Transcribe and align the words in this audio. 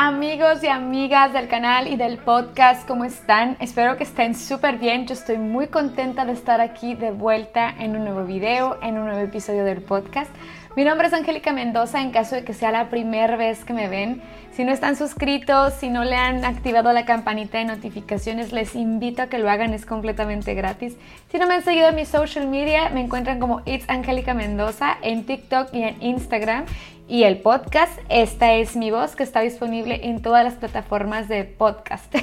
amigos 0.00 0.62
y 0.62 0.68
amigas 0.68 1.32
del 1.32 1.48
canal 1.48 1.88
y 1.88 1.96
del 1.96 2.18
podcast, 2.18 2.86
¿cómo 2.86 3.04
están? 3.04 3.56
Espero 3.58 3.96
que 3.96 4.04
estén 4.04 4.36
súper 4.36 4.78
bien. 4.78 5.08
Yo 5.08 5.14
estoy 5.14 5.38
muy 5.38 5.66
contenta 5.66 6.24
de 6.24 6.34
estar 6.34 6.60
aquí 6.60 6.94
de 6.94 7.10
vuelta 7.10 7.74
en 7.80 7.96
un 7.96 8.04
nuevo 8.04 8.24
video, 8.24 8.78
en 8.80 8.96
un 8.96 9.06
nuevo 9.06 9.18
episodio 9.18 9.64
del 9.64 9.82
podcast. 9.82 10.30
Mi 10.76 10.84
nombre 10.84 11.08
es 11.08 11.12
Angélica 11.12 11.52
Mendoza, 11.52 12.00
en 12.00 12.12
caso 12.12 12.36
de 12.36 12.44
que 12.44 12.54
sea 12.54 12.70
la 12.70 12.90
primera 12.90 13.34
vez 13.34 13.64
que 13.64 13.72
me 13.72 13.88
ven. 13.88 14.22
Si 14.52 14.62
no 14.62 14.70
están 14.70 14.94
suscritos, 14.94 15.74
si 15.74 15.88
no 15.88 16.04
le 16.04 16.14
han 16.14 16.44
activado 16.44 16.92
la 16.92 17.04
campanita 17.04 17.58
de 17.58 17.64
notificaciones, 17.64 18.52
les 18.52 18.76
invito 18.76 19.22
a 19.22 19.26
que 19.26 19.38
lo 19.38 19.50
hagan, 19.50 19.74
es 19.74 19.84
completamente 19.84 20.54
gratis. 20.54 20.96
Si 21.32 21.38
no 21.38 21.48
me 21.48 21.54
han 21.54 21.62
seguido 21.64 21.88
en 21.88 21.96
mi 21.96 22.04
social 22.04 22.46
media, 22.46 22.88
me 22.90 23.00
encuentran 23.00 23.40
como 23.40 23.62
It's 23.64 23.88
Angélica 23.88 24.32
Mendoza 24.32 24.96
en 25.02 25.26
TikTok 25.26 25.74
y 25.74 25.82
en 25.82 26.00
Instagram. 26.00 26.66
Y 27.10 27.24
el 27.24 27.38
podcast, 27.38 27.98
esta 28.10 28.52
es 28.52 28.76
mi 28.76 28.90
voz, 28.90 29.16
que 29.16 29.22
está 29.22 29.40
disponible 29.40 30.00
en 30.10 30.20
todas 30.20 30.44
las 30.44 30.56
plataformas 30.56 31.26
de 31.26 31.44
podcast. 31.44 32.14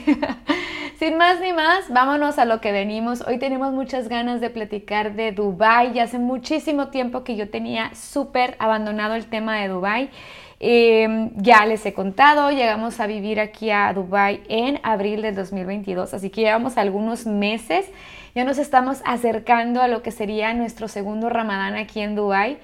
Sin 0.99 1.17
más 1.17 1.41
ni 1.41 1.53
más, 1.53 1.89
vámonos 1.89 2.37
a 2.37 2.45
lo 2.45 2.61
que 2.61 2.71
venimos. 2.71 3.23
Hoy 3.25 3.39
tenemos 3.39 3.73
muchas 3.73 4.09
ganas 4.09 4.41
de 4.41 4.51
platicar 4.51 5.15
de 5.15 5.31
Dubai. 5.31 5.93
Ya 5.93 6.03
hace 6.03 6.19
muchísimo 6.19 6.89
tiempo 6.89 7.23
que 7.23 7.35
yo 7.35 7.49
tenía 7.49 7.95
súper 7.95 8.55
abandonado 8.59 9.15
el 9.15 9.25
tema 9.25 9.57
de 9.57 9.69
Dubai. 9.69 10.11
Em, 10.59 11.31
ya 11.35 11.65
les 11.65 11.83
he 11.87 11.93
contado, 11.93 12.51
llegamos 12.51 12.99
a 12.99 13.07
vivir 13.07 13.39
aquí 13.39 13.71
a 13.71 13.91
Dubai 13.91 14.41
en 14.49 14.79
abril 14.83 15.23
del 15.23 15.33
2022, 15.33 16.13
así 16.13 16.29
que 16.29 16.41
llevamos 16.41 16.77
algunos 16.77 17.25
meses. 17.25 17.89
Ya 18.35 18.43
nos 18.43 18.59
estamos 18.59 19.01
acercando 19.05 19.81
a 19.81 19.87
lo 19.87 20.03
que 20.03 20.11
sería 20.11 20.53
nuestro 20.53 20.87
segundo 20.87 21.29
Ramadán 21.29 21.75
aquí 21.75 22.01
en 22.01 22.15
Dubai. 22.15 22.57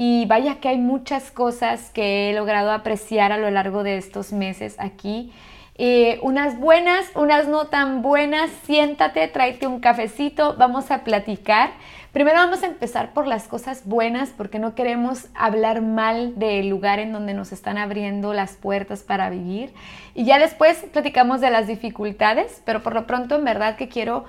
Y 0.00 0.26
vaya 0.26 0.60
que 0.60 0.68
hay 0.68 0.78
muchas 0.78 1.32
cosas 1.32 1.90
que 1.90 2.30
he 2.30 2.32
logrado 2.32 2.70
apreciar 2.70 3.32
a 3.32 3.36
lo 3.36 3.50
largo 3.50 3.82
de 3.82 3.96
estos 3.96 4.32
meses 4.32 4.76
aquí. 4.78 5.32
Eh, 5.74 6.20
unas 6.22 6.56
buenas, 6.60 7.06
unas 7.16 7.48
no 7.48 7.66
tan 7.66 8.00
buenas. 8.00 8.48
Siéntate, 8.62 9.26
tráete 9.26 9.66
un 9.66 9.80
cafecito, 9.80 10.54
vamos 10.56 10.92
a 10.92 11.02
platicar. 11.02 11.70
Primero 12.12 12.36
vamos 12.36 12.62
a 12.62 12.66
empezar 12.66 13.12
por 13.12 13.26
las 13.26 13.48
cosas 13.48 13.86
buenas 13.86 14.28
porque 14.36 14.60
no 14.60 14.76
queremos 14.76 15.26
hablar 15.34 15.82
mal 15.82 16.38
del 16.38 16.68
lugar 16.68 17.00
en 17.00 17.12
donde 17.12 17.34
nos 17.34 17.50
están 17.50 17.76
abriendo 17.76 18.32
las 18.32 18.52
puertas 18.52 19.02
para 19.02 19.30
vivir. 19.30 19.74
Y 20.14 20.24
ya 20.24 20.38
después 20.38 20.78
platicamos 20.92 21.40
de 21.40 21.50
las 21.50 21.66
dificultades, 21.66 22.62
pero 22.64 22.84
por 22.84 22.94
lo 22.94 23.04
pronto 23.04 23.34
en 23.34 23.44
verdad 23.44 23.74
que 23.74 23.88
quiero 23.88 24.26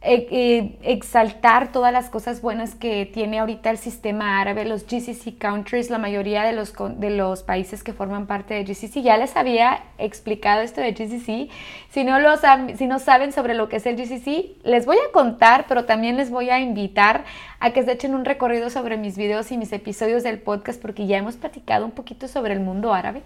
exaltar 0.00 1.72
todas 1.72 1.92
las 1.92 2.08
cosas 2.08 2.40
buenas 2.40 2.76
que 2.76 3.04
tiene 3.04 3.40
ahorita 3.40 3.70
el 3.70 3.78
sistema 3.78 4.40
árabe, 4.40 4.64
los 4.64 4.86
GCC 4.86 5.38
countries, 5.38 5.90
la 5.90 5.98
mayoría 5.98 6.44
de 6.44 6.52
los, 6.52 6.72
de 6.98 7.10
los 7.10 7.42
países 7.42 7.82
que 7.82 7.92
forman 7.92 8.26
parte 8.26 8.54
de 8.54 8.62
GCC. 8.62 9.02
Ya 9.02 9.16
les 9.16 9.36
había 9.36 9.82
explicado 9.98 10.62
esto 10.62 10.80
de 10.80 10.92
GCC. 10.92 11.50
Si 11.90 12.04
no, 12.04 12.20
los, 12.20 12.40
si 12.76 12.86
no 12.86 13.00
saben 13.00 13.32
sobre 13.32 13.54
lo 13.54 13.68
que 13.68 13.76
es 13.76 13.86
el 13.86 13.96
GCC, 13.96 14.64
les 14.64 14.86
voy 14.86 14.98
a 14.98 15.12
contar, 15.12 15.66
pero 15.68 15.84
también 15.84 16.16
les 16.16 16.30
voy 16.30 16.50
a 16.50 16.60
invitar 16.60 17.24
a 17.60 17.72
que 17.72 17.82
se 17.82 17.92
echen 17.92 18.14
un 18.14 18.24
recorrido 18.24 18.70
sobre 18.70 18.96
mis 18.96 19.16
videos 19.16 19.50
y 19.50 19.58
mis 19.58 19.72
episodios 19.72 20.22
del 20.22 20.38
podcast 20.38 20.80
porque 20.80 21.06
ya 21.08 21.18
hemos 21.18 21.36
platicado 21.36 21.84
un 21.84 21.90
poquito 21.90 22.28
sobre 22.28 22.52
el 22.52 22.60
mundo 22.60 22.94
árabe. 22.94 23.22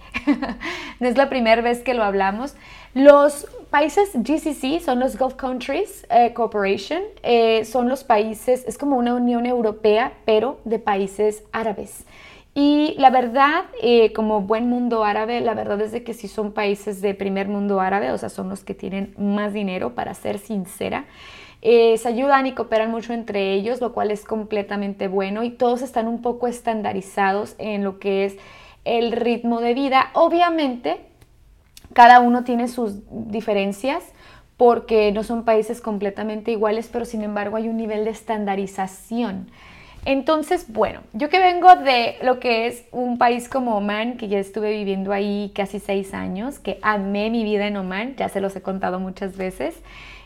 no 1.00 1.09
es 1.09 1.19
la 1.19 1.28
primera 1.28 1.61
vez 1.61 1.81
que 1.81 1.93
lo 1.93 2.03
hablamos. 2.03 2.55
Los 2.95 3.47
países 3.70 4.11
GCC 4.15 4.81
son 4.83 5.00
los 5.00 5.17
Gulf 5.17 5.34
Countries 5.34 6.06
eh, 6.11 6.33
Corporation, 6.34 6.61
eh, 7.22 7.64
son 7.64 7.88
los 7.88 8.05
países, 8.05 8.64
es 8.66 8.78
como 8.78 8.96
una 8.96 9.14
Unión 9.14 9.46
Europea, 9.46 10.12
pero 10.24 10.60
de 10.64 10.78
países 10.78 11.44
árabes. 11.52 12.04
Y 12.54 12.94
la 12.98 13.10
verdad, 13.10 13.64
eh, 13.82 14.12
como 14.12 14.42
buen 14.42 14.69
mundo 14.69 15.04
árabe, 15.04 15.41
la 15.41 15.54
verdad 15.54 15.80
es 15.80 15.92
de 15.92 16.04
que 16.04 16.12
sí 16.14 16.28
son 16.28 16.52
países 16.52 17.00
de 17.00 17.14
primer 17.14 17.48
mundo 17.48 17.80
árabe, 17.80 18.10
o 18.12 18.19
sea, 18.19 18.28
son 18.28 18.48
los 18.48 18.62
que 18.62 18.74
tienen 18.74 19.14
más 19.16 19.52
dinero, 19.52 19.94
para 19.94 20.14
ser 20.14 20.38
sincera. 20.38 21.06
se 21.62 22.08
ayudan 22.08 22.46
y 22.46 22.52
cooperan 22.52 22.91
mucho 22.91 23.12
entre 23.12 23.54
ellos, 23.54 23.80
lo 23.80 23.92
cual 23.92 24.10
es 24.10 24.24
completamente 24.24 25.08
bueno 25.08 25.44
y 25.44 25.50
todos 25.50 25.81
están 25.82 26.08
un 26.08 26.20
poco 26.20 26.48
estandarizados 26.48 27.54
en 27.58 27.84
lo 27.84 27.98
que 27.98 28.25
es 28.25 28.37
el 28.84 29.12
ritmo 29.12 29.60
de 29.60 29.75
vida. 29.75 30.10
Obviamente, 30.14 31.00
cada 31.92 32.20
uno 32.20 32.44
tiene 32.44 32.69
sus 32.69 33.00
diferencias 33.10 34.03
porque 34.56 35.12
no 35.12 35.22
son 35.22 35.44
países 35.44 35.80
completamente 35.80 36.52
iguales, 36.52 36.88
pero 36.92 37.04
sin 37.04 37.22
embargo 37.22 37.56
hay 37.56 37.68
un 37.68 37.76
nivel 37.76 38.04
de 38.04 38.10
estandarización. 38.10 39.48
Entonces, 40.04 40.66
bueno, 40.68 41.00
yo 41.12 41.28
que 41.28 41.38
vengo 41.38 41.76
de 41.76 42.16
lo 42.22 42.40
que 42.40 42.66
es 42.66 42.84
un 42.90 43.18
país 43.18 43.48
como 43.48 43.76
Oman, 43.76 44.16
que 44.16 44.26
ya 44.26 44.38
estuve 44.38 44.72
viviendo 44.72 45.12
ahí 45.12 45.52
casi 45.54 45.78
seis 45.78 46.12
años, 46.12 46.58
que 46.58 46.78
amé 46.82 47.30
mi 47.30 47.44
vida 47.44 47.68
en 47.68 47.76
Oman, 47.76 48.16
ya 48.16 48.28
se 48.28 48.40
los 48.40 48.56
he 48.56 48.62
contado 48.62 48.98
muchas 48.98 49.36
veces, 49.36 49.76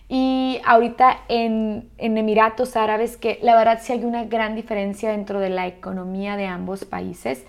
y 0.09 0.61
ahorita 0.65 1.19
en, 1.29 1.91
en 1.99 2.17
Emiratos 2.17 2.77
Árabes, 2.77 3.17
que 3.19 3.39
la 3.43 3.55
verdad 3.57 3.81
sí 3.83 3.93
hay 3.93 4.05
una 4.05 4.25
gran 4.25 4.55
diferencia 4.55 5.11
dentro 5.11 5.41
de 5.41 5.51
la 5.51 5.67
economía 5.67 6.37
de 6.37 6.47
ambos 6.47 6.85
países. 6.85 7.45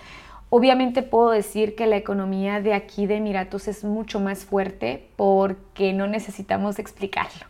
Obviamente 0.50 1.04
puedo 1.04 1.32
decir 1.32 1.76
que 1.76 1.88
la 1.88 1.98
economía 1.98 2.62
de 2.62 2.74
aquí 2.74 3.06
de 3.06 3.18
Emiratos 3.18 3.68
es 3.68 3.84
mucho 3.84 4.22
más 4.22 4.46
fuerte 4.46 5.10
porque 5.18 5.92
no 5.92 6.08
necesitamos 6.08 6.80
explicarlo. 6.80 7.46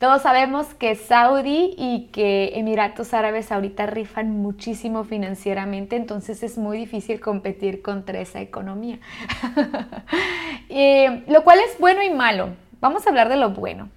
Todos 0.00 0.22
sabemos 0.22 0.72
que 0.74 0.96
Saudi 0.96 1.74
y 1.76 2.08
que 2.10 2.52
Emiratos 2.54 3.12
Árabes 3.12 3.52
ahorita 3.52 3.84
rifan 3.86 4.30
muchísimo 4.30 5.04
financieramente, 5.04 5.94
entonces 5.94 6.42
es 6.42 6.56
muy 6.56 6.78
difícil 6.78 7.20
competir 7.20 7.82
contra 7.82 8.20
esa 8.20 8.40
economía. 8.40 8.98
Eh, 10.72 11.24
lo 11.26 11.42
cual 11.42 11.58
es 11.58 11.80
bueno 11.80 12.00
y 12.00 12.10
malo. 12.10 12.50
Vamos 12.80 13.04
a 13.04 13.10
hablar 13.10 13.28
de 13.28 13.36
lo 13.36 13.50
bueno. 13.50 13.88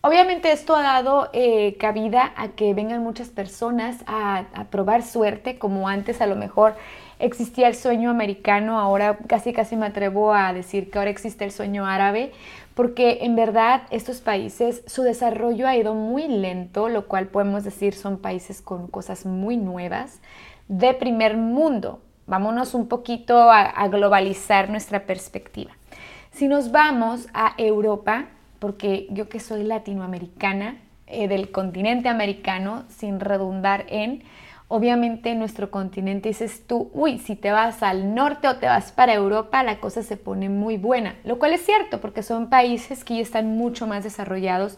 Obviamente 0.00 0.50
esto 0.52 0.74
ha 0.74 0.82
dado 0.82 1.28
eh, 1.34 1.76
cabida 1.78 2.32
a 2.36 2.48
que 2.48 2.72
vengan 2.72 3.02
muchas 3.02 3.28
personas 3.28 3.98
a, 4.06 4.46
a 4.54 4.64
probar 4.64 5.02
suerte, 5.02 5.58
como 5.58 5.86
antes 5.86 6.22
a 6.22 6.26
lo 6.26 6.34
mejor 6.34 6.76
existía 7.18 7.68
el 7.68 7.74
sueño 7.74 8.10
americano, 8.10 8.78
ahora 8.78 9.18
casi 9.26 9.52
casi 9.52 9.76
me 9.76 9.86
atrevo 9.86 10.32
a 10.32 10.52
decir 10.52 10.90
que 10.90 10.98
ahora 10.98 11.10
existe 11.10 11.44
el 11.44 11.52
sueño 11.52 11.86
árabe, 11.86 12.32
porque 12.74 13.18
en 13.22 13.36
verdad 13.36 13.82
estos 13.90 14.20
países, 14.20 14.82
su 14.86 15.02
desarrollo 15.02 15.66
ha 15.66 15.76
ido 15.76 15.94
muy 15.94 16.26
lento, 16.26 16.88
lo 16.88 17.06
cual 17.06 17.28
podemos 17.28 17.64
decir 17.64 17.94
son 17.94 18.18
países 18.18 18.60
con 18.60 18.88
cosas 18.88 19.26
muy 19.26 19.56
nuevas, 19.56 20.20
de 20.68 20.94
primer 20.94 21.36
mundo. 21.36 22.00
Vámonos 22.26 22.74
un 22.74 22.88
poquito 22.88 23.50
a, 23.50 23.86
globalizar 23.88 24.70
nuestra 24.70 25.04
perspectiva. 25.04 25.72
Si 26.32 26.48
nos 26.48 26.72
vamos 26.72 27.28
a 27.34 27.54
Europa, 27.58 28.26
porque 28.58 29.06
yo 29.10 29.28
que 29.28 29.40
soy 29.40 29.62
latinoamericana, 29.62 30.78
eh, 31.06 31.28
del 31.28 31.50
continente 31.50 32.08
americano, 32.08 32.84
sin 32.88 33.20
redundar 33.20 33.84
en, 33.88 34.22
Obviamente 34.76 35.30
en 35.30 35.38
nuestro 35.38 35.70
continente 35.70 36.30
dices 36.30 36.66
tú, 36.66 36.90
uy, 36.94 37.20
si 37.20 37.36
te 37.36 37.52
vas 37.52 37.84
al 37.84 38.12
norte 38.12 38.48
o 38.48 38.56
te 38.56 38.66
vas 38.66 38.90
para 38.90 39.14
Europa, 39.14 39.62
la 39.62 39.78
cosa 39.78 40.02
se 40.02 40.16
pone 40.16 40.48
muy 40.48 40.78
buena, 40.78 41.14
lo 41.22 41.38
cual 41.38 41.52
es 41.52 41.64
cierto 41.64 42.00
porque 42.00 42.24
son 42.24 42.50
países 42.50 43.04
que 43.04 43.14
ya 43.14 43.20
están 43.20 43.56
mucho 43.56 43.86
más 43.86 44.02
desarrollados 44.02 44.76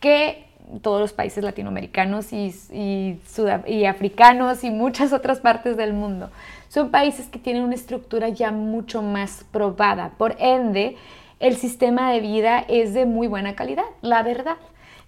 que 0.00 0.44
todos 0.82 1.00
los 1.00 1.14
países 1.14 1.42
latinoamericanos 1.42 2.30
y, 2.34 2.54
y, 2.70 3.84
africanos 3.86 4.64
y 4.64 4.70
muchas 4.70 5.14
otras 5.14 5.40
partes 5.40 5.78
del 5.78 5.94
mundo. 5.94 6.28
Son 6.68 6.90
países 6.90 7.28
que 7.28 7.38
tienen 7.38 7.62
una 7.62 7.74
estructura 7.74 8.28
ya 8.28 8.50
mucho 8.50 9.00
más 9.00 9.46
probada, 9.50 10.10
por 10.18 10.36
ende, 10.40 10.98
el 11.40 11.56
sistema 11.56 12.12
de 12.12 12.20
vida 12.20 12.66
es 12.68 12.92
de 12.92 13.06
muy 13.06 13.28
buena 13.28 13.54
calidad, 13.54 13.86
la 14.02 14.22
verdad. 14.22 14.58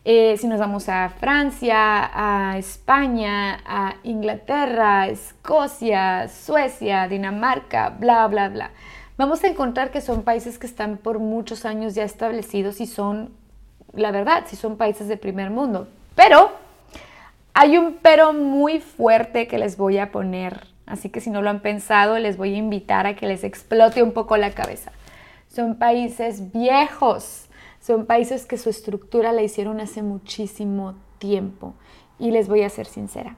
Eh, 0.02 0.36
si 0.38 0.46
nos 0.46 0.58
vamos 0.58 0.88
a 0.88 1.10
Francia, 1.10 2.10
a 2.14 2.56
España, 2.56 3.60
a 3.66 3.96
Inglaterra, 4.02 5.08
Escocia, 5.08 6.26
Suecia, 6.28 7.06
Dinamarca, 7.06 7.90
bla, 7.90 8.26
bla, 8.26 8.48
bla, 8.48 8.70
vamos 9.18 9.44
a 9.44 9.48
encontrar 9.48 9.90
que 9.90 10.00
son 10.00 10.22
países 10.22 10.58
que 10.58 10.66
están 10.66 10.96
por 10.96 11.18
muchos 11.18 11.66
años 11.66 11.94
ya 11.94 12.04
establecidos 12.04 12.80
y 12.80 12.86
son, 12.86 13.34
la 13.92 14.10
verdad, 14.10 14.44
si 14.46 14.56
son 14.56 14.78
países 14.78 15.06
de 15.06 15.18
primer 15.18 15.50
mundo. 15.50 15.86
Pero 16.14 16.50
hay 17.52 17.76
un 17.76 17.98
pero 18.00 18.32
muy 18.32 18.80
fuerte 18.80 19.46
que 19.48 19.58
les 19.58 19.76
voy 19.76 19.98
a 19.98 20.10
poner, 20.10 20.66
así 20.86 21.10
que 21.10 21.20
si 21.20 21.28
no 21.28 21.42
lo 21.42 21.50
han 21.50 21.60
pensado, 21.60 22.18
les 22.18 22.38
voy 22.38 22.54
a 22.54 22.58
invitar 22.58 23.06
a 23.06 23.16
que 23.16 23.26
les 23.26 23.44
explote 23.44 24.02
un 24.02 24.12
poco 24.12 24.38
la 24.38 24.52
cabeza. 24.52 24.92
Son 25.48 25.74
países 25.76 26.52
viejos 26.52 27.49
son 27.80 28.06
países 28.06 28.46
que 28.46 28.58
su 28.58 28.70
estructura 28.70 29.32
la 29.32 29.42
hicieron 29.42 29.80
hace 29.80 30.02
muchísimo 30.02 30.94
tiempo. 31.18 31.74
Y 32.18 32.30
les 32.30 32.48
voy 32.48 32.62
a 32.62 32.68
ser 32.68 32.86
sincera, 32.86 33.36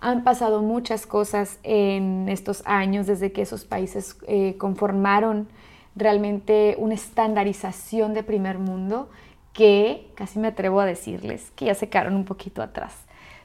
han 0.00 0.22
pasado 0.22 0.60
muchas 0.60 1.06
cosas 1.06 1.58
en 1.62 2.28
estos 2.28 2.62
años 2.66 3.06
desde 3.06 3.32
que 3.32 3.42
esos 3.42 3.64
países 3.64 4.18
eh, 4.26 4.56
conformaron 4.58 5.48
realmente 5.96 6.74
una 6.78 6.94
estandarización 6.94 8.12
de 8.12 8.22
primer 8.22 8.58
mundo 8.58 9.08
que 9.54 10.10
casi 10.14 10.40
me 10.40 10.48
atrevo 10.48 10.80
a 10.80 10.84
decirles 10.84 11.50
que 11.56 11.66
ya 11.66 11.74
se 11.74 11.88
quedaron 11.88 12.16
un 12.16 12.24
poquito 12.24 12.60
atrás. 12.60 12.94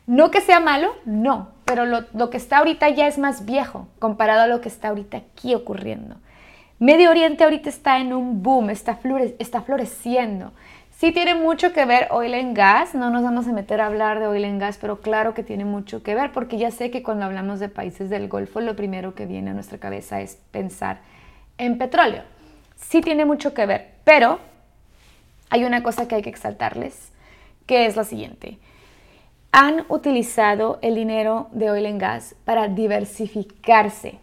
No 0.06 0.32
que 0.32 0.42
sea 0.42 0.60
malo, 0.60 0.90
no, 1.06 1.50
pero 1.66 1.86
lo, 1.86 2.02
lo, 2.14 2.30
que 2.32 2.38
está 2.38 2.58
ahorita 2.58 2.90
ya 2.90 3.08
es 3.08 3.20
más 3.20 3.46
viejo 3.46 3.88
comparado 4.00 4.42
a 4.42 4.48
lo 4.48 4.60
que 4.60 4.68
está 4.70 4.90
ahorita 4.90 5.18
aquí 5.18 5.54
ocurriendo. 5.54 6.16
Medio 6.80 7.10
Oriente 7.10 7.44
ahorita 7.44 7.68
está 7.68 8.00
en 8.00 8.14
un 8.14 8.42
boom, 8.42 8.70
está, 8.70 8.98
está 9.38 9.62
floreciendo. 9.62 10.54
Sí 10.92 11.12
tiene 11.12 11.36
mucho 11.36 11.74
que 11.74 11.84
ver 11.84 12.08
oil 12.10 12.34
and 12.34 12.56
gas, 12.56 12.96
no 12.96 13.10
nos 13.10 13.22
vamos 13.22 13.50
a 13.50 13.52
meter 13.52 13.82
a 13.82 13.88
hablar 13.88 14.22
de 14.22 14.28
oil 14.28 14.46
and 14.46 14.62
gas, 14.62 14.78
pero 14.80 15.02
claro 15.02 15.34
que 15.34 15.44
tiene 15.44 15.66
mucho 15.66 16.04
que 16.04 16.16
ver, 16.16 16.32
porque 16.32 16.58
ya 16.58 16.72
sé 16.72 16.90
que 16.90 17.04
cuando 17.04 17.26
hablamos 17.26 17.60
de 17.60 17.68
países 17.68 18.10
del 18.10 18.30
Golfo, 18.30 18.62
lo 18.62 18.78
primero 18.78 19.14
que 19.14 19.26
viene 19.26 19.50
a 19.50 19.54
nuestra 19.54 19.78
cabeza 19.78 20.22
es 20.22 20.38
pensar 20.52 21.02
en 21.58 21.78
petróleo. 21.78 22.24
Sí 22.78 23.02
tiene 23.02 23.26
mucho 23.26 23.54
que 23.54 23.66
ver, 23.66 23.96
pero 24.06 24.40
hay 25.50 25.66
una 25.66 25.84
cosa 25.84 26.08
que 26.08 26.16
hay 26.16 26.22
que 26.22 26.30
exaltarles, 26.30 27.12
que 27.66 27.88
es 27.88 27.98
la 27.98 28.06
siguiente. 28.06 28.58
Han 29.52 29.86
utilizado 29.90 30.80
el 30.82 30.96
dinero 30.96 31.50
de 31.52 31.72
oil 31.72 31.88
and 31.88 32.00
gas 32.00 32.36
para 32.46 32.70
diversificarse 32.70 34.20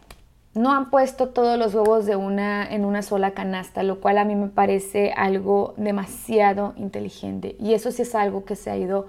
no 0.57 0.73
han 0.73 0.89
puesto 0.89 1.29
todos 1.29 1.57
los 1.57 1.73
huevos 1.73 2.05
de 2.05 2.15
una 2.15 2.67
en 2.67 2.85
una 2.85 3.01
sola 3.01 3.31
canasta, 3.31 3.83
lo 3.83 3.99
cual 3.99 4.17
a 4.17 4.25
mí 4.25 4.35
me 4.35 4.47
parece 4.47 5.13
algo 5.15 5.73
demasiado 5.77 6.73
inteligente. 6.77 7.55
Y 7.59 7.73
eso 7.73 7.91
sí 7.91 8.01
es 8.01 8.15
algo 8.15 8.45
que 8.45 8.55
se 8.55 8.69
ha 8.69 8.77
ido 8.77 9.07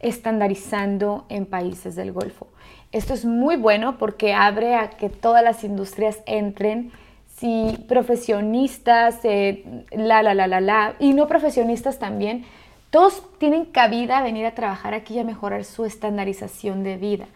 estandarizando 0.00 1.24
en 1.28 1.46
países 1.46 1.96
del 1.96 2.12
Golfo. 2.12 2.48
Esto 2.92 3.14
es 3.14 3.24
muy 3.24 3.56
bueno 3.56 3.98
porque 3.98 4.34
abre 4.34 4.74
a 4.74 4.90
que 4.90 5.08
todas 5.08 5.44
las 5.44 5.62
industrias 5.62 6.20
entren, 6.26 6.92
si 7.36 7.84
profesionistas, 7.88 9.20
eh, 9.24 9.84
la, 9.92 10.22
la, 10.22 10.34
la, 10.34 10.46
la, 10.46 10.60
la, 10.60 10.94
y 10.98 11.12
no 11.14 11.26
profesionistas 11.26 11.98
también, 11.98 12.44
todos 12.90 13.22
tienen 13.38 13.66
cabida 13.66 14.18
a 14.18 14.22
venir 14.22 14.44
a 14.46 14.54
trabajar 14.54 14.94
aquí 14.94 15.14
y 15.14 15.18
a 15.20 15.24
mejorar 15.24 15.64
su 15.64 15.84
estandarización 15.84 16.82
de 16.82 16.96
vida. 16.96 17.26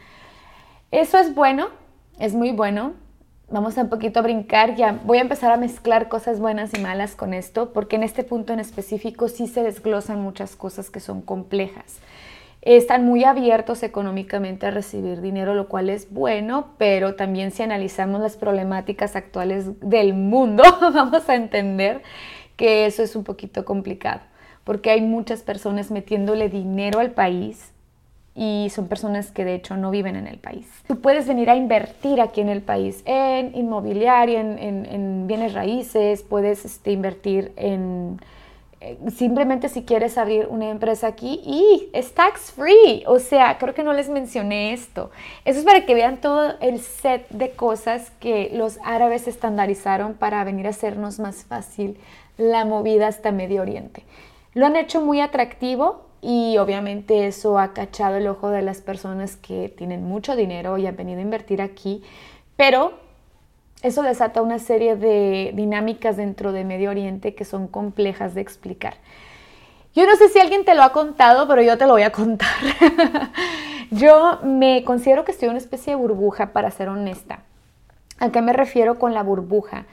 Eso 0.91 1.19
es 1.19 1.35
bueno, 1.35 1.69
es 2.19 2.35
muy 2.35 2.51
bueno, 2.51 2.95
vamos 3.51 3.77
a 3.77 3.83
un 3.83 3.89
poquito 3.89 4.21
a 4.21 4.23
brincar, 4.23 4.75
ya 4.75 4.99
voy 5.05 5.19
a 5.19 5.23
empezar 5.23 5.53
a 5.53 5.57
mezclar 5.57 6.09
cosas 6.09 6.41
buenas 6.41 6.75
y 6.75 6.81
malas 6.81 7.15
con 7.15 7.35
esto, 7.35 7.73
porque 7.73 7.97
en 7.97 8.03
este 8.03 8.25
punto 8.25 8.53
en 8.53 8.61
específico 8.61 9.29
sí 9.29 9.47
se 9.47 9.63
desglosan 9.63 10.21
muchas 10.21 10.57
cosas 10.57 10.91
que 10.91 11.01
son 11.01 11.21
complejas. 11.21 11.99
Están 12.63 13.05
muy 13.05 13.25
abiertos 13.25 13.83
económicamente 13.83 14.67
a 14.67 14.71
recibir 14.71 15.21
dinero, 15.21 15.55
lo 15.55 15.69
cual 15.69 15.91
es 15.91 16.11
bueno, 16.11 16.69
pero 16.79 17.15
también 17.15 17.51
si 17.51 17.63
analizamos 17.63 18.23
las 18.23 18.37
problemáticas 18.39 19.17
actuales 19.17 19.79
del 19.81 20.15
mundo, 20.15 20.63
vamos 20.81 21.29
a 21.29 21.35
entender 21.35 22.01
que 22.57 22.87
eso 22.87 23.03
es 23.03 23.15
un 23.17 23.25
poquito 23.25 23.67
complicado, 23.67 24.23
porque 24.65 24.91
hay 24.91 25.03
muchas 25.03 25.43
personas 25.43 25.91
metiéndole 25.91 26.49
dinero 26.49 27.01
al 27.01 27.11
país 27.11 27.74
y 28.35 28.69
son 28.75 28.89
personas 28.89 29.31
que 29.31 29.45
de 29.45 29.55
hecho 29.55 29.77
no 29.77 29.91
viven 29.91 30.17
en 30.17 30.27
el 30.27 30.39
país. 30.39 30.67
Tú 30.89 31.01
puedes 31.01 31.29
venir 31.29 31.51
a 31.51 31.57
invertir 31.57 32.21
aquí 32.21 32.41
en 32.41 32.49
el 32.49 32.63
país 32.63 33.03
en 33.05 33.55
inmobiliario, 33.55 34.39
en, 34.41 35.27
bienes 35.27 35.55
raíces, 35.55 36.23
puedes 36.23 36.65
este, 36.65 36.93
invertir 36.93 37.53
en... 37.57 38.21
Eh, 38.81 38.99
simplemente 39.17 39.71
si 39.71 39.85
quieres 39.85 40.19
abrir 40.19 40.47
una 40.51 40.69
empresa 40.69 41.07
aquí 41.07 41.41
y 41.45 41.89
es 41.95 42.13
tax 42.13 42.53
free, 42.53 43.03
o 43.07 43.19
sea, 43.19 43.57
creo 43.57 43.73
que 43.73 43.83
no 43.83 43.95
les 43.95 44.11
mencioné 44.11 44.75
esto. 44.75 45.11
Eso 45.45 45.61
es 45.61 45.65
para 45.65 45.87
que 45.87 45.95
vean 45.95 46.19
todo 46.19 46.55
el 46.61 46.81
set 46.81 47.27
de 47.31 47.51
cosas 47.53 48.11
que 48.21 48.51
los 48.53 48.79
árabes 48.85 49.27
estandarizaron 49.27 50.15
para 50.15 50.45
venir 50.45 50.67
a 50.67 50.71
hacernos 50.71 51.19
más 51.19 51.45
fácil 51.45 51.97
la 52.37 52.65
movida 52.65 53.07
hasta 53.07 53.33
Medio 53.33 53.63
Oriente. 53.63 54.03
Lo 54.55 54.67
han 54.67 54.77
hecho 54.77 55.01
muy 55.01 55.21
atractivo, 55.21 56.03
y 56.25 56.57
obviamente 56.57 57.27
eso 57.27 57.59
ha 57.59 57.75
cachado 57.75 58.17
el 58.17 58.27
ojo 58.27 58.49
de 58.49 58.63
las 58.63 58.81
personas 58.81 59.37
que 59.37 59.69
tienen 59.69 60.05
mucho 60.05 60.37
dinero 60.37 60.79
y 60.79 60.87
han 60.87 60.97
venido 60.97 61.19
a 61.19 61.23
invertir 61.23 61.61
aquí, 61.61 62.03
pero 62.57 62.95
eso 63.83 64.01
desata 64.01 64.41
una 64.41 64.59
serie 64.59 64.97
de 64.97 65.53
dinámicas 65.55 66.17
dentro 66.17 66.53
de 66.53 66.65
Medio 66.65 66.89
Oriente 66.89 67.35
que 67.35 67.45
son 67.45 67.69
complejas 67.69 68.35
de 68.35 68.41
explicar. 68.41 68.95
Yo 69.95 70.07
no 70.07 70.17
sé 70.17 70.31
si 70.31 70.41
alguien 70.41 70.65
te 70.65 70.75
lo 70.75 70.83
ha 70.83 70.93
contado, 70.93 71.47
pero 71.47 71.61
yo 71.61 71.77
te 71.77 71.87
lo 71.87 71.93
voy 71.93 72.03
a 72.03 72.11
contar. 72.11 72.49
yo 73.91 74.39
me 74.43 74.83
considero 74.83 75.27
que 75.27 75.33
estoy 75.33 75.51
una 75.51 75.59
especie 75.59 75.93
de 75.93 76.01
burbuja, 76.01 76.55
para 76.55 76.71
ser 76.71 76.89
honesta. 76.89 77.41
¿A 78.19 78.31
qué 78.31 78.41
me 78.41 78.55
refiero 78.55 78.99
con 78.99 79.13
la 79.13 79.23
burbuja? 79.23 79.85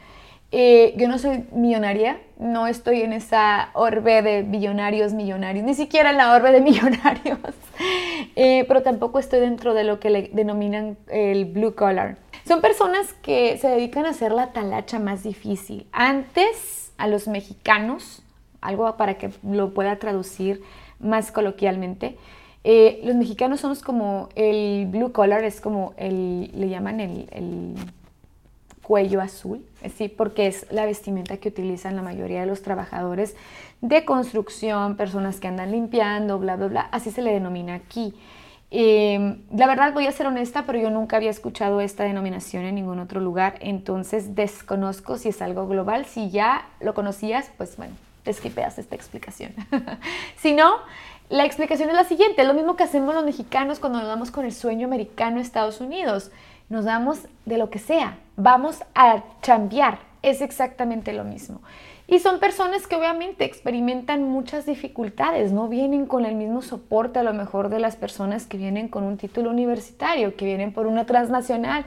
Eh, 0.53 0.94
yo 0.98 1.07
no 1.07 1.18
soy 1.18 1.45
millonaria, 1.53 2.19
no 2.38 2.68
estoy 2.68 3.01
en 3.01 3.13
esa 3.13 3.69
orbe 3.74 4.21
de 4.21 4.42
billonarios, 4.44 5.13
millonarios, 5.13 5.63
ni 5.63 5.74
siquiera 5.74 6.09
en 6.09 6.18
la 6.18 6.33
orbe 6.33 6.51
de 6.51 6.59
millonarios, 6.62 7.39
eh, 8.36 8.65
pero 8.68 8.83
tampoco 8.83 9.19
estoy 9.19 9.39
dentro 9.39 9.74
de 9.74 9.86
lo 9.86 10.01
que 10.01 10.09
le 10.09 10.30
denominan 10.33 10.98
el 11.07 11.45
blue 11.45 11.74
collar. 11.74 12.18
Son 12.45 12.59
personas 12.59 13.13
que 13.21 13.57
se 13.59 13.69
dedican 13.69 14.06
a 14.06 14.09
hacer 14.09 14.33
la 14.33 14.51
talacha 14.51 15.00
más 15.00 15.24
difícil. 15.24 15.88
Antes, 15.94 16.92
a 16.98 17.07
los 17.07 17.30
mexicanos, 17.30 18.21
algo 18.59 18.98
para 18.98 19.13
que 19.13 19.30
lo 19.50 19.74
pueda 19.74 19.95
traducir 20.00 20.62
más 21.00 21.31
coloquialmente, 21.31 22.18
eh, 22.65 23.00
los 23.06 23.15
mexicanos 23.15 23.62
somos 23.62 23.81
como 23.81 24.27
el 24.36 24.86
blue 24.88 25.13
collar, 25.13 25.45
es 25.45 25.62
como 25.62 25.94
el, 25.95 26.51
le 26.53 26.68
llaman 26.68 27.00
el 27.00 27.75
cuello 28.83 29.21
azul, 29.21 29.65
¿sí? 29.95 30.09
porque 30.09 30.47
es 30.47 30.65
la 30.71 30.85
vestimenta 30.85 31.37
que 31.37 31.49
utilizan 31.49 31.95
la 31.95 32.01
mayoría 32.01 32.41
de 32.41 32.45
los 32.45 32.61
trabajadores 32.61 33.35
de 33.81 34.05
construcción, 34.05 34.97
personas 34.97 35.39
que 35.39 35.47
andan 35.47 35.71
limpiando, 35.71 36.39
bla, 36.39 36.55
bla, 36.55 36.67
bla, 36.67 36.81
así 36.91 37.11
se 37.11 37.21
le 37.21 37.31
denomina 37.31 37.75
aquí. 37.75 38.13
Em, 38.73 39.41
la 39.53 39.67
verdad 39.67 39.93
voy 39.93 40.07
a 40.07 40.11
ser 40.11 40.27
honesta, 40.27 40.65
pero 40.65 40.79
yo 40.79 40.89
nunca 40.89 41.17
había 41.17 41.29
escuchado 41.29 41.81
esta 41.81 42.05
denominación 42.05 42.63
en 42.63 42.75
ningún 42.75 42.99
otro 42.99 43.19
lugar, 43.19 43.55
entonces 43.59 44.33
desconozco 44.33 45.17
si 45.17 45.29
es 45.29 45.41
algo 45.41 45.67
global. 45.67 46.05
Si 46.05 46.29
ya 46.29 46.69
lo 46.79 46.93
conocías, 46.93 47.51
pues 47.57 47.75
bueno, 47.75 47.93
te 48.23 48.31
esta 48.31 48.95
explicación. 48.95 49.53
si 50.37 50.53
no, 50.53 50.71
la 51.29 51.45
explicación 51.45 51.89
es 51.89 51.95
la 51.95 52.03
siguiente, 52.05 52.43
lo 52.43 52.53
mismo 52.53 52.75
que 52.75 52.83
hacemos 52.83 53.13
los 53.13 53.25
mexicanos 53.25 53.79
cuando 53.79 53.99
nos 53.99 54.07
damos 54.07 54.31
con 54.31 54.45
el 54.45 54.53
sueño 54.53 54.87
americano 54.87 55.39
Estados 55.39 55.81
Unidos 55.81 56.31
nos 56.71 56.85
damos 56.85 57.27
de 57.45 57.57
lo 57.57 57.69
que 57.69 57.79
sea, 57.79 58.18
vamos 58.38 58.81
a 58.95 59.23
chambear, 59.41 60.00
es 60.21 60.41
exactamente 60.41 61.12
lo 61.12 61.25
mismo. 61.25 61.62
Y 62.07 62.19
son 62.19 62.39
personas 62.39 62.88
que 62.88 62.95
obviamente 62.95 63.44
experimentan 63.44 64.23
muchas 64.23 64.65
dificultades, 64.65 65.51
no 65.51 65.68
vienen 65.68 66.06
con 66.06 66.25
el 66.25 66.35
mismo 66.35 66.62
soporte 66.62 67.19
a 67.19 67.23
lo 67.23 67.33
mejor 67.33 67.68
de 67.68 67.79
las 67.79 67.97
personas 67.97 68.45
que 68.45 68.57
vienen 68.57 68.88
con 68.88 69.03
un 69.03 69.18
título 69.18 69.50
universitario, 69.50 70.35
que 70.38 70.45
vienen 70.45 70.71
por 70.71 70.88
una 70.88 71.06
transnacional 71.06 71.85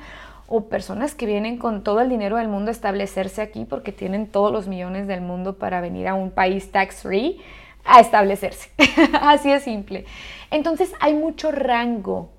o 0.49 0.67
personas 0.67 1.15
que 1.15 1.25
vienen 1.25 1.57
con 1.57 1.83
todo 1.83 2.03
el 2.03 2.11
dinero 2.11 2.37
del 2.37 2.49
mundo 2.49 2.69
a 2.69 2.73
establecerse 2.73 3.41
aquí 3.41 3.65
porque 3.65 3.91
tienen 3.91 4.27
todos 4.27 4.53
los 4.53 4.69
millones 4.69 5.07
del 5.07 5.23
mundo 5.23 5.57
para 5.57 5.81
venir 5.81 6.09
a 6.09 6.15
un 6.15 6.31
país 6.31 6.71
tax 6.71 7.03
free 7.03 7.41
a 7.87 8.01
establecerse. 8.01 8.69
Así 9.23 9.51
de 9.51 9.61
simple. 9.61 10.05
Entonces 10.51 10.93
hay 11.01 11.15
mucho 11.15 11.53
rango 11.53 12.33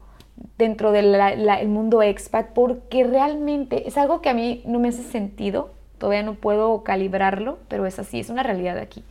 dentro 0.58 0.92
del 0.92 1.68
mundo 1.68 2.02
expat 2.02 2.48
porque 2.54 3.04
realmente 3.04 3.88
es 3.88 3.98
algo 3.98 4.22
que 4.22 4.30
a 4.30 4.34
mí 4.34 4.62
no 4.66 4.80
me 4.80 4.90
hace 4.90 5.04
sentido, 5.04 5.72
todavía 5.98 6.24
no 6.24 6.36
puedo 6.36 6.84
calibrarlo, 6.84 7.58
pero 7.68 7.86
es 7.86 8.00
así, 8.00 8.20
es 8.20 8.30
una 8.30 8.44
realidad 8.44 8.78
aquí. 8.78 9.04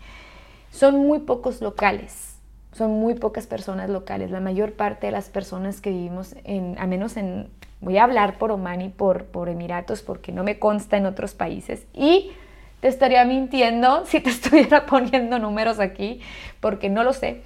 Son 0.71 0.97
muy 0.97 1.21
pocos 1.21 1.61
locales, 1.61 2.37
son 2.73 2.93
muy 2.93 3.15
pocas 3.15 3.47
personas 3.47 3.89
locales. 3.89 4.31
La 4.31 4.41
mayor 4.41 4.73
parte 4.73 5.07
de 5.07 5.13
las 5.13 5.29
personas 5.29 5.81
que 5.81 5.91
vivimos 5.91 6.35
en, 6.45 6.77
a 6.79 6.87
menos 6.87 7.17
en, 7.17 7.49
voy 7.81 7.99
a 7.99 8.05
hablar 8.05 8.39
por 8.39 8.51
Oman 8.51 8.83
y 8.83 8.89
por, 8.89 9.25
por 9.27 9.49
Emiratos 9.49 10.03
porque 10.03 10.33
no 10.33 10.45
me 10.45 10.59
consta 10.59 10.97
en 10.97 11.07
otros 11.07 11.35
países 11.35 11.87
y 11.95 12.33
te 12.81 12.89
estaría 12.89 13.25
mintiendo 13.25 14.05
si 14.07 14.21
te 14.21 14.31
estuviera 14.31 14.87
poniendo 14.87 15.39
números 15.39 15.81
aquí 15.81 16.21
porque 16.61 16.91
no 16.91 17.05
lo 17.05 17.13
sé, 17.13 17.43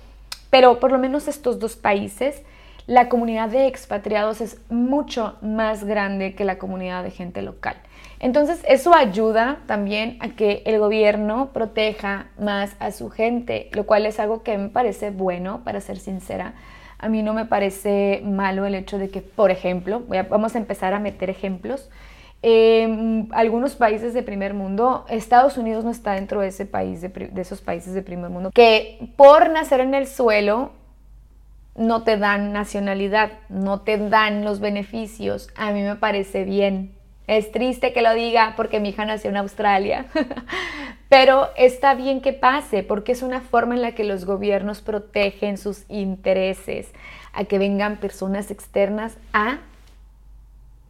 pero 0.50 0.80
por 0.80 0.90
lo 0.90 0.98
menos 0.98 1.28
estos 1.28 1.58
dos 1.58 1.76
países 1.76 2.42
la 2.88 3.10
comunidad 3.10 3.50
de 3.50 3.66
expatriados 3.66 4.40
es 4.40 4.58
mucho 4.70 5.36
más 5.42 5.84
grande 5.84 6.34
que 6.34 6.46
la 6.46 6.56
comunidad 6.56 7.04
de 7.04 7.10
gente 7.10 7.42
local. 7.42 7.76
Entonces 8.18 8.64
eso 8.66 8.94
ayuda 8.94 9.58
también 9.66 10.16
a 10.20 10.30
que 10.30 10.62
el 10.64 10.78
gobierno 10.78 11.50
proteja 11.52 12.28
más 12.38 12.74
a 12.80 12.90
su 12.90 13.10
gente, 13.10 13.68
lo 13.72 13.84
cual 13.84 14.06
es 14.06 14.18
algo 14.18 14.42
que 14.42 14.56
me 14.56 14.70
parece 14.70 15.10
bueno, 15.10 15.60
para 15.64 15.82
ser 15.82 15.98
sincera. 15.98 16.54
A 16.98 17.10
mí 17.10 17.22
no 17.22 17.34
me 17.34 17.44
parece 17.44 18.22
malo 18.24 18.64
el 18.64 18.74
hecho 18.74 18.96
de 18.96 19.10
que, 19.10 19.20
por 19.20 19.50
ejemplo, 19.50 20.02
vamos 20.30 20.54
a 20.54 20.58
empezar 20.58 20.94
a 20.94 20.98
meter 20.98 21.28
ejemplos. 21.28 21.90
Eh, 22.42 23.26
algunos 23.32 23.76
países 23.76 24.14
de 24.14 24.22
primer 24.22 24.54
mundo, 24.54 25.04
Estados 25.10 25.58
Unidos 25.58 25.84
no 25.84 25.90
está 25.90 26.12
dentro 26.12 26.40
de, 26.40 26.48
ese 26.48 26.64
país 26.64 27.02
de 27.02 27.30
esos 27.36 27.60
países 27.60 27.92
de 27.92 28.00
primer 28.00 28.30
mundo, 28.30 28.50
que 28.50 29.12
por 29.16 29.50
nacer 29.50 29.80
en 29.80 29.92
el 29.92 30.06
suelo 30.06 30.77
no 31.78 32.02
te 32.02 32.16
dan 32.16 32.52
nacionalidad, 32.52 33.32
no 33.48 33.80
te 33.80 33.96
dan 33.96 34.44
los 34.44 34.60
beneficios. 34.60 35.48
A 35.56 35.70
mí 35.70 35.82
me 35.82 35.96
parece 35.96 36.44
bien. 36.44 36.94
Es 37.26 37.52
triste 37.52 37.92
que 37.92 38.02
lo 38.02 38.14
diga 38.14 38.54
porque 38.56 38.80
mi 38.80 38.88
hija 38.88 39.04
nació 39.04 39.30
en 39.30 39.36
Australia, 39.36 40.06
pero 41.08 41.48
está 41.56 41.94
bien 41.94 42.20
que 42.20 42.32
pase 42.32 42.82
porque 42.82 43.12
es 43.12 43.22
una 43.22 43.42
forma 43.42 43.74
en 43.74 43.82
la 43.82 43.92
que 43.92 44.04
los 44.04 44.24
gobiernos 44.24 44.80
protegen 44.80 45.58
sus 45.58 45.84
intereses, 45.88 46.90
a 47.34 47.44
que 47.44 47.58
vengan 47.58 47.98
personas 47.98 48.50
externas 48.50 49.18
a 49.34 49.58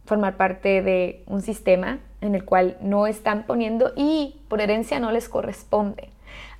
formar 0.05 0.37
parte 0.37 0.81
de 0.81 1.23
un 1.27 1.41
sistema 1.41 1.99
en 2.21 2.35
el 2.35 2.45
cual 2.45 2.77
no 2.81 3.05
están 3.05 3.43
poniendo 3.43 3.91
y 3.95 4.37
por 4.47 4.61
herencia 4.61 4.99
no 4.99 5.11
les 5.11 5.29
corresponde. 5.29 6.09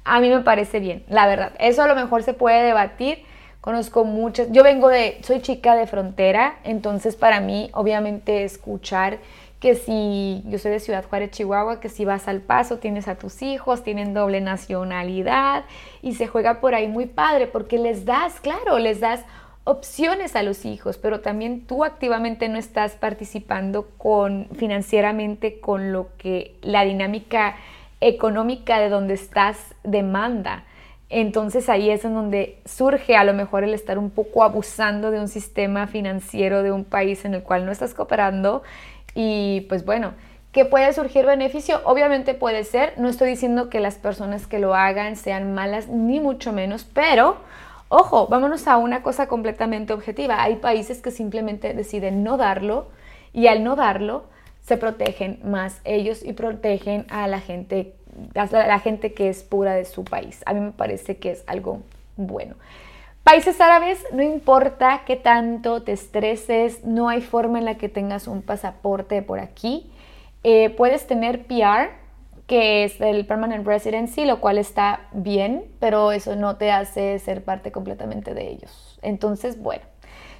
A 0.04 0.20
mí 0.20 0.30
me 0.30 0.42
parece 0.42 0.80
bien, 0.80 1.04
la 1.08 1.26
verdad. 1.26 1.54
Eso 1.60 1.84
a 1.84 1.88
lo 1.88 1.96
mejor 1.96 2.24
se 2.24 2.34
puede 2.34 2.64
debatir. 2.64 3.26
Conozco 3.62 4.06
muchas, 4.06 4.52
yo 4.52 4.64
vengo 4.64 4.88
de, 4.88 5.20
soy 5.22 5.42
chica 5.42 5.76
de 5.76 5.86
frontera, 5.86 6.60
entonces 6.64 7.18
para 7.18 7.42
mí 7.42 7.70
obviamente 7.74 8.46
escuchar 8.46 9.20
que 9.60 9.76
si 9.76 10.42
yo 10.46 10.58
soy 10.58 10.72
de 10.72 10.80
Ciudad 10.80 11.04
Juárez, 11.04 11.32
Chihuahua, 11.32 11.82
que 11.82 11.90
si 11.90 12.06
vas 12.06 12.30
al 12.30 12.40
paso 12.40 12.78
tienes 12.78 13.10
a 13.10 13.16
tus 13.16 13.42
hijos, 13.42 13.84
tienen 13.84 14.14
doble 14.14 14.40
nacionalidad 14.40 15.66
y 16.02 16.16
se 16.16 16.28
juega 16.28 16.62
por 16.62 16.74
ahí 16.74 16.88
muy 16.88 17.06
padre 17.06 17.48
porque 17.48 17.78
les 17.78 18.06
das, 18.06 18.40
claro, 18.40 18.80
les 18.80 19.02
das 19.02 19.26
opciones 19.66 20.38
a 20.38 20.44
los 20.44 20.66
hijos, 20.66 20.98
pero 20.98 21.20
también 21.20 21.66
tú 21.66 21.84
activamente 21.84 22.48
no 22.48 22.58
estás 22.58 22.94
participando 22.94 23.90
con 23.98 24.48
financieramente 24.56 25.60
con 25.60 25.92
lo 25.92 26.08
que 26.18 26.56
la 26.62 26.86
dinámica 26.86 27.58
económica 28.00 28.80
de 28.80 28.88
donde 28.88 29.16
estás 29.16 29.76
demanda. 29.84 30.64
Entonces 31.10 31.70
ahí 31.70 31.90
es 31.90 32.06
en 32.06 32.14
donde 32.14 32.60
surge 32.66 33.16
a 33.16 33.24
lo 33.24 33.34
mejor 33.34 33.64
el 33.64 33.74
estar 33.74 33.98
un 33.98 34.12
poco 34.12 34.44
abusando 34.44 35.10
de 35.10 35.20
un 35.20 35.28
sistema 35.28 35.88
financiero 35.88 36.62
de 36.62 36.72
un 36.72 36.84
país 36.86 37.26
en 37.26 37.34
el 37.34 37.42
cual 37.42 37.66
no 37.66 37.72
estás 37.72 37.96
cooperando 37.96 38.62
y 39.16 39.62
pues 39.70 39.86
bueno, 39.86 40.14
¿qué 40.52 40.66
puede 40.66 40.94
surgir 40.94 41.26
beneficio? 41.26 41.82
Obviamente 41.86 42.36
puede 42.36 42.64
ser, 42.64 42.94
no 42.98 43.10
estoy 43.10 43.30
diciendo 43.32 43.70
que 43.70 43.80
las 43.80 43.96
personas 43.96 44.46
que 44.46 44.60
lo 44.60 44.76
hagan 44.76 45.16
sean 45.16 45.54
malas, 45.54 45.88
ni 45.88 46.20
mucho 46.20 46.54
menos, 46.54 46.84
pero 46.84 47.38
ojo, 47.88 48.28
vámonos 48.28 48.68
a 48.68 48.78
una 48.78 49.02
cosa 49.02 49.28
completamente 49.28 49.94
objetiva. 49.94 50.44
Hay 50.44 50.58
países 50.58 51.02
que 51.02 51.10
simplemente 51.10 51.74
deciden 51.74 52.24
no 52.24 52.38
darlo 52.38 52.88
y 53.34 53.48
al 53.48 53.64
no 53.64 53.76
darlo 53.76 54.26
se 54.62 54.78
protegen 54.78 55.40
más 55.44 55.82
ellos 55.84 56.24
y 56.24 56.34
protegen 56.34 57.08
a 57.10 57.28
la 57.28 57.40
gente, 57.40 57.96
la 58.34 58.80
gente 58.80 59.14
que 59.14 59.30
es 59.30 59.44
pura 59.44 59.74
de 59.74 59.86
su 59.86 60.04
país. 60.04 60.42
A 60.46 60.54
mí 60.54 60.60
me 60.60 60.72
parece 60.72 61.18
que 61.18 61.32
es 61.32 61.44
algo 61.48 61.82
bueno. 62.18 62.56
Países 63.24 63.62
árabes, 63.62 64.04
no 64.12 64.24
importa 64.24 65.04
qué 65.06 65.16
tanto 65.16 65.84
te 65.84 65.92
estreses, 65.92 66.84
no 66.84 67.10
hay 67.10 67.22
forma 67.22 67.60
en 67.60 67.66
la 67.66 67.76
que 67.76 67.88
tengas 67.88 68.28
un 68.28 68.42
pasaporte 68.42 69.22
por 69.22 69.40
aquí. 69.40 69.92
Eh, 70.44 70.72
puedes 70.72 71.06
tener 71.06 71.46
PR, 71.46 71.92
que 72.48 72.84
es 72.84 73.00
el 73.00 73.28
Permanent 73.28 73.68
Residency, 73.68 74.26
lo 74.26 74.40
cual 74.40 74.58
está 74.58 75.02
bien, 75.12 75.66
pero 75.80 76.12
eso 76.12 76.36
no 76.36 76.56
te 76.56 76.72
hace 76.72 77.20
ser 77.20 77.44
parte 77.44 77.72
completamente 77.72 78.34
de 78.34 78.50
ellos. 78.50 78.98
Entonces, 79.04 79.62
bueno, 79.62 79.84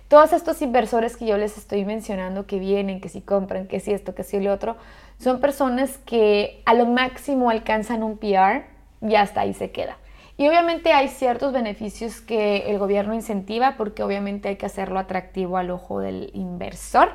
todos 0.10 0.34
estos 0.34 0.62
inversores 0.64 1.16
que 1.16 1.28
yo 1.28 1.38
les 1.38 1.58
estoy 1.58 1.86
mencionando, 1.86 2.48
que 2.48 2.60
vienen, 2.60 3.00
que 3.00 3.10
si 3.10 3.22
compran, 3.22 3.68
que 3.68 3.80
si 3.80 3.94
esto, 3.94 4.16
que 4.16 4.24
si 4.24 4.40
lo 4.40 4.52
otro, 4.52 4.76
son 5.20 5.40
personas 5.40 6.00
que 6.00 6.62
a 6.66 6.74
lo 6.74 6.88
máximo 6.88 7.50
alcanzan 7.52 8.02
un 8.04 8.18
PR 8.18 8.66
y 9.02 9.16
hasta 9.16 9.42
ahí 9.42 9.54
se 9.54 9.72
queda. 9.72 9.98
Y 10.36 10.48
obviamente 10.48 10.94
hay 10.94 11.10
ciertos 11.10 11.54
beneficios 11.54 12.22
que 12.22 12.72
el 12.72 12.80
gobierno 12.80 13.14
incentiva 13.14 13.76
porque 13.78 14.02
obviamente 14.02 14.50
hay 14.50 14.56
que 14.56 14.66
hacerlo 14.66 14.98
atractivo 14.98 15.58
al 15.58 15.70
ojo 15.70 16.00
del 16.00 16.32
inversor, 16.34 17.12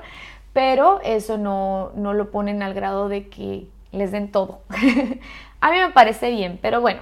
pero 0.52 1.00
eso 1.02 1.36
no, 1.36 1.90
no 1.96 2.14
lo 2.14 2.30
ponen 2.30 2.62
al 2.62 2.74
grado 2.74 3.08
de 3.08 3.28
que 3.28 3.66
les 3.90 4.12
den 4.12 4.30
todo. 4.30 4.60
a 5.60 5.70
mí 5.72 5.78
me 5.78 5.90
parece 5.90 6.30
bien, 6.30 6.60
pero 6.62 6.80
bueno, 6.80 7.00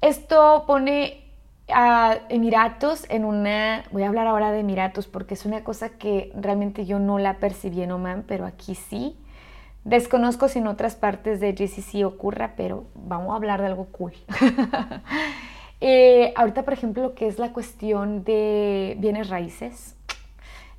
esto 0.00 0.64
pone 0.66 1.21
a 1.68 2.18
Emiratos 2.28 3.06
en 3.08 3.24
una, 3.24 3.84
voy 3.92 4.02
a 4.02 4.08
hablar 4.08 4.26
ahora 4.26 4.52
de 4.52 4.60
Emiratos 4.60 5.06
porque 5.06 5.34
es 5.34 5.44
una 5.44 5.64
cosa 5.64 5.90
que 5.90 6.32
realmente 6.34 6.86
yo 6.86 6.98
no 6.98 7.18
la 7.18 7.38
percibí 7.38 7.82
en 7.82 7.92
Oman, 7.92 8.24
pero 8.26 8.46
aquí 8.46 8.74
sí. 8.74 9.16
Desconozco 9.84 10.48
si 10.48 10.60
en 10.60 10.68
otras 10.68 10.94
partes 10.94 11.40
de 11.40 11.52
GCC 11.52 12.04
ocurra, 12.04 12.54
pero 12.56 12.86
vamos 12.94 13.32
a 13.32 13.36
hablar 13.36 13.60
de 13.60 13.66
algo 13.66 13.86
cool. 13.86 14.12
Eh, 15.84 16.32
ahorita, 16.36 16.62
por 16.62 16.74
ejemplo, 16.74 17.02
lo 17.02 17.14
que 17.16 17.26
es 17.26 17.40
la 17.40 17.52
cuestión 17.52 18.22
de 18.22 18.94
bienes 19.00 19.28
raíces, 19.28 19.96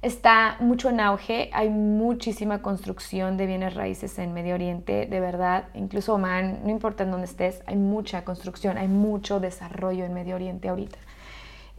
está 0.03 0.57
mucho 0.59 0.89
en 0.89 0.99
auge, 0.99 1.49
hay 1.53 1.69
muchísima 1.69 2.61
construcción 2.61 3.37
de 3.37 3.47
bienes 3.47 3.73
raíces 3.73 4.19
en 4.19 4.33
Medio 4.33 4.53
Oriente, 4.53 5.05
de 5.05 5.19
verdad, 5.19 5.65
incluso 5.73 6.13
Oman, 6.13 6.59
no 6.63 6.69
importa 6.69 7.03
en 7.03 7.11
dónde 7.11 7.25
estés, 7.25 7.63
hay 7.65 7.77
mucha 7.77 8.23
construcción, 8.25 8.77
hay 8.77 8.89
mucho 8.89 9.39
desarrollo 9.39 10.03
en 10.03 10.13
Medio 10.13 10.35
Oriente 10.35 10.67
ahorita. 10.67 10.97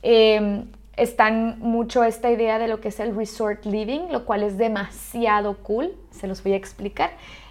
Eh, 0.02 0.64
están 0.96 1.58
mucho 1.60 2.02
esta 2.02 2.30
idea 2.30 2.58
de 2.58 2.66
lo 2.66 2.80
que 2.80 2.88
es 2.88 2.98
el 2.98 3.14
resort 3.14 3.66
living, 3.66 4.08
lo 4.10 4.24
cual 4.24 4.42
es 4.42 4.56
demasiado 4.56 5.58
cool, 5.58 5.92
se 6.10 6.26
los 6.26 6.42
voy 6.42 6.54
a 6.54 6.56
explicar. 6.56 7.10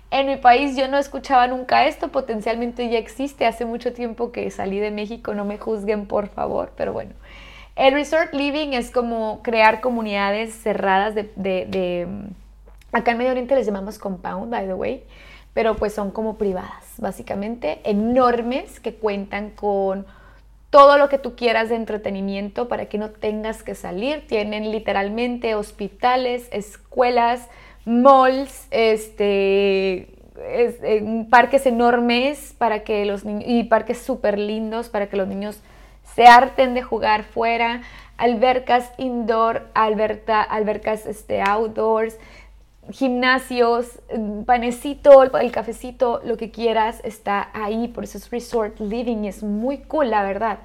En 0.09 0.27
mi 0.27 0.37
país 0.37 0.75
yo 0.75 0.87
no 0.87 0.97
escuchaba 0.97 1.47
nunca 1.47 1.85
esto, 1.85 2.11
potencialmente 2.11 2.89
ya 2.89 2.97
existe, 2.97 3.45
hace 3.45 3.65
mucho 3.65 3.93
tiempo 3.93 4.31
que 4.31 4.49
salí 4.49 4.79
de 4.79 4.91
México, 4.91 5.33
no 5.33 5.45
me 5.45 5.57
juzguen 5.57 6.07
por 6.07 6.29
favor, 6.29 6.71
pero 6.75 6.93
bueno. 6.93 7.11
El 7.75 7.93
resort 7.93 8.33
living 8.33 8.73
es 8.73 8.91
como 8.91 9.41
crear 9.41 9.81
comunidades 9.81 10.53
cerradas 10.53 11.15
de, 11.15 11.23
de 11.35 12.07
acá 12.91 13.11
en 13.11 13.17
Medio 13.17 13.31
Oriente 13.31 13.55
les 13.55 13.65
llamamos 13.65 13.97
compound, 13.97 14.51
by 14.51 14.67
the 14.67 14.73
way, 14.73 15.03
pero 15.53 15.75
pues 15.75 15.93
son 15.93 16.11
como 16.11 16.37
privadas, 16.37 16.93
básicamente, 16.97 17.81
enormes 17.83 18.79
que 18.79 18.93
cuentan 18.93 19.49
con 19.49 20.05
todo 20.69 20.97
lo 20.97 21.09
que 21.09 21.19
tú 21.19 21.35
quieras 21.35 21.69
de 21.69 21.75
entretenimiento 21.75 22.67
para 22.67 22.85
que 22.85 22.97
no 22.97 23.11
tengas 23.11 23.61
que 23.61 23.75
salir. 23.75 24.25
Tienen 24.27 24.71
literalmente 24.71 25.53
hospitales, 25.53 26.47
escuelas, 26.51 27.47
malls, 27.85 28.67
este, 28.71 30.07
eh, 30.37 31.25
parques 31.29 31.65
enormes 31.67 32.55
para 32.57 32.83
que 32.83 33.05
los 33.05 33.23
y 33.25 33.65
parques 33.65 33.99
súper 33.99 34.39
lindos 34.39 34.89
para 34.89 35.07
que 35.07 35.17
los 35.17 35.27
niños 35.27 35.61
se 36.15 36.25
harten 36.25 36.73
de 36.73 36.81
jugar 36.81 37.23
fuera, 37.23 37.81
albercas 38.17 38.91
indoor, 38.97 39.67
albercas 39.73 41.05
este, 41.05 41.41
outdoors, 41.41 42.17
gimnasios, 42.91 43.99
panecito, 44.45 45.23
el 45.23 45.51
cafecito, 45.51 46.21
lo 46.23 46.37
que 46.37 46.51
quieras 46.51 47.01
está 47.03 47.49
ahí, 47.53 47.87
por 47.87 48.03
eso 48.03 48.17
es 48.17 48.29
resort 48.29 48.79
living, 48.79 49.25
es 49.25 49.41
muy 49.43 49.79
cool, 49.79 50.09
la 50.09 50.23
verdad. 50.23 50.59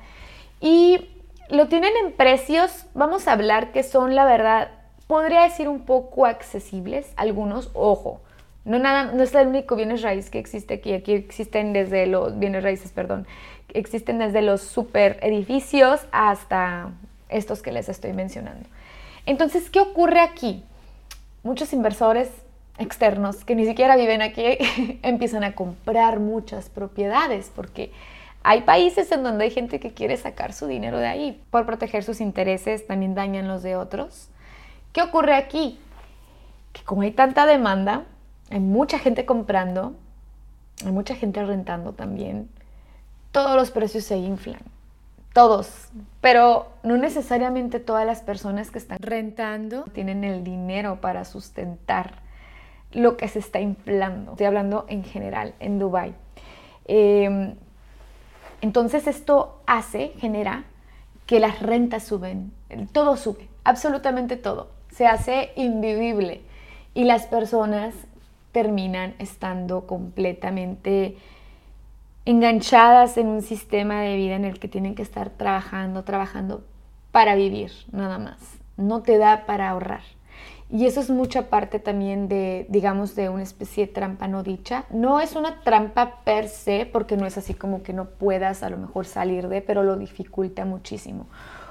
Y 0.61 1.09
lo 1.49 1.69
tienen 1.69 1.93
en 2.05 2.12
precios, 2.12 2.87
vamos 2.95 3.28
a 3.28 3.33
hablar 3.33 3.73
que 3.73 3.83
son, 3.83 4.14
la 4.14 4.25
verdad, 4.25 4.71
podría 5.07 5.43
decir 5.43 5.69
un 5.69 5.85
poco 5.85 6.26
accesibles, 6.26 7.12
algunos, 7.17 7.71
ojo, 7.73 8.21
no, 8.64 8.78
nada, 8.78 9.12
no 9.12 9.23
es 9.23 9.35
el 9.35 9.47
único 9.47 9.76
bienes 9.76 10.02
raíces 10.02 10.31
que 10.31 10.38
existe 10.38 10.75
aquí, 10.75 10.93
aquí 10.93 11.14
existen 11.14 11.73
desde 11.73 12.07
los 12.07 12.38
bienes 12.38 12.62
raíces, 12.62 12.93
perdón, 12.93 13.26
existen 13.75 14.19
desde 14.19 14.43
los 14.43 14.63
super 14.63 15.19
edificios 15.23 16.01
hasta 16.13 16.91
estos 17.29 17.63
que 17.63 17.73
les 17.73 17.89
estoy 17.89 18.13
mencionando. 18.13 18.69
Entonces, 19.27 19.71
¿qué 19.71 19.81
ocurre 19.81 20.21
aquí? 20.21 20.65
muchos 21.43 21.73
inversores 21.73 22.31
externos 22.79 23.45
que 23.45 23.55
ni 23.55 23.65
siquiera 23.65 23.97
viven 23.97 24.23
aquí 24.23 24.43
empiezan 25.03 25.45
a 25.45 25.55
comprar 25.55 26.21
muchas 26.21 26.69
propiedades 26.69 27.51
porque 27.55 27.93
hay 28.43 28.63
países 28.63 29.11
en 29.13 29.23
donde 29.23 29.45
hay 29.45 29.51
gente 29.51 29.81
que 29.81 29.93
quiere 29.93 30.17
sacar 30.17 30.53
su 30.53 30.67
dinero 30.67 30.99
de 30.99 31.07
ahí 31.07 31.43
por 31.51 31.67
proteger 31.67 32.05
sus 32.05 32.21
intereses, 32.21 32.87
también 32.87 33.15
dañan 33.15 33.49
los 33.49 33.63
de 33.63 33.77
otros. 33.77 34.29
¿Qué 34.93 35.03
ocurre 35.03 35.35
aquí? 35.35 35.81
Que 36.73 36.83
como 36.83 37.03
hay 37.03 37.11
tanta 37.11 37.47
demanda, 37.47 38.05
hay 38.51 38.61
mucha 38.61 38.99
gente 38.99 39.27
comprando, 39.27 39.95
hay 40.85 40.93
mucha 40.93 41.15
gente 41.15 41.45
rentando 41.45 41.95
también, 41.95 42.49
todos 43.38 43.57
los 43.57 43.71
precios 43.71 44.02
se 44.02 44.16
inflan 44.16 44.61
todos, 45.33 45.90
pero 46.21 46.66
no 46.83 46.97
necesariamente 46.97 47.78
todas 47.78 48.04
las 48.04 48.23
personas 48.23 48.73
que 48.73 48.78
están 48.78 48.99
rentando 49.00 49.85
tienen 49.85 50.25
el 50.25 50.42
dinero 50.42 51.00
para 51.00 51.25
sustentar 51.25 52.14
lo 52.90 53.16
que 53.16 53.28
se 53.28 53.38
está 53.38 53.61
inflando. 53.61 54.33
Estoy 54.33 54.47
hablando 54.47 54.85
en 54.88 55.04
general, 55.04 55.54
en 55.61 55.78
Dubai. 55.78 56.12
Em, 56.87 57.54
entonces 58.62 59.07
esto 59.07 59.62
hace, 59.66 60.09
genera 60.18 60.64
que 61.26 61.38
las 61.38 61.62
rentas 61.62 62.02
suben, 62.02 62.50
todo 62.90 63.16
sube, 63.16 63.49
absolutamente 63.62 64.37
todo. 64.37 64.71
Se 64.90 65.07
hace 65.07 65.52
invivible 65.54 66.40
y 66.95 67.04
las 67.04 67.26
personas 67.26 67.95
terminan 68.50 69.14
estando 69.21 69.87
completamente 69.87 71.16
enganchadas 72.28 73.16
en 73.16 73.26
un 73.26 73.40
sistema 73.40 74.02
de 74.02 74.16
vida 74.16 74.37
en 74.37 74.44
el 74.44 74.58
que 74.58 74.68
tienen 74.68 74.94
que 74.94 75.00
estar 75.00 75.30
trabajando, 75.30 76.04
trabajando 76.04 76.62
para 77.11 77.35
vivir, 77.35 77.73
nada 77.90 78.18
más. 78.18 78.37
No 78.76 79.00
te 79.00 79.16
da 79.16 79.47
para 79.47 79.70
ahorrar. 79.70 80.02
Y 80.68 80.85
eso 80.85 81.00
es 81.00 81.08
mucha 81.08 81.49
parte 81.49 81.78
también 81.78 82.28
de, 82.28 82.66
digamos, 82.68 83.16
de 83.16 83.30
una 83.30 83.42
especie 83.42 83.87
de 83.87 83.92
trampa 83.94 84.28
no 84.28 84.42
dicha. 84.42 84.85
No 84.90 85.20
es 85.20 85.37
una 85.37 85.62
trampa 85.62 86.16
per 86.25 86.49
se, 86.49 86.85
porque 86.85 87.16
no 87.16 87.25
es 87.25 87.38
así 87.38 87.54
como 87.54 87.82
que 87.82 87.94
no 87.94 88.11
puedas 88.11 88.62
a 88.62 88.68
lo 88.68 88.76
mejor 88.76 89.06
salir 89.06 89.49
de, 89.49 89.62
pero 89.62 89.82
lo 89.82 89.97
dificulta 89.97 90.66
muchísimo. 90.66 91.28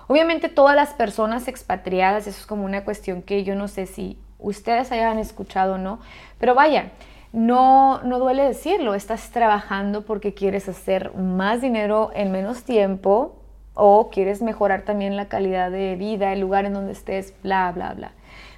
Obviamente 0.07 0.49
todas 0.49 0.75
las 0.75 0.95
personas 0.95 1.47
expatriadas, 1.47 2.25
eso 2.25 2.39
es 2.39 2.47
como 2.47 2.65
una 2.65 2.83
cuestión 2.83 3.21
que 3.21 3.43
yo 3.43 3.53
no 3.53 3.67
sé 3.67 3.85
si 3.85 4.17
ustedes 4.39 4.91
hayan 4.91 5.19
escuchado 5.19 5.75
o 5.75 5.77
no, 5.77 5.99
pero 6.39 6.55
vaya, 6.55 6.93
no, 7.33 8.01
no 8.03 8.19
duele 8.19 8.43
decirlo, 8.43 8.93
estás 8.93 9.31
trabajando 9.31 10.05
porque 10.05 10.33
quieres 10.33 10.69
hacer 10.69 11.13
más 11.15 11.61
dinero 11.61 12.11
en 12.13 12.31
menos 12.31 12.63
tiempo 12.63 13.35
o 13.73 14.09
quieres 14.09 14.41
mejorar 14.41 14.81
también 14.83 15.15
la 15.15 15.27
calidad 15.27 15.69
de 15.71 15.95
vida, 15.95 16.33
el 16.33 16.39
lugar 16.39 16.65
en 16.65 16.73
donde 16.73 16.93
estés, 16.93 17.33
bla, 17.43 17.71
bla, 17.71 17.93
bla. 17.93 18.11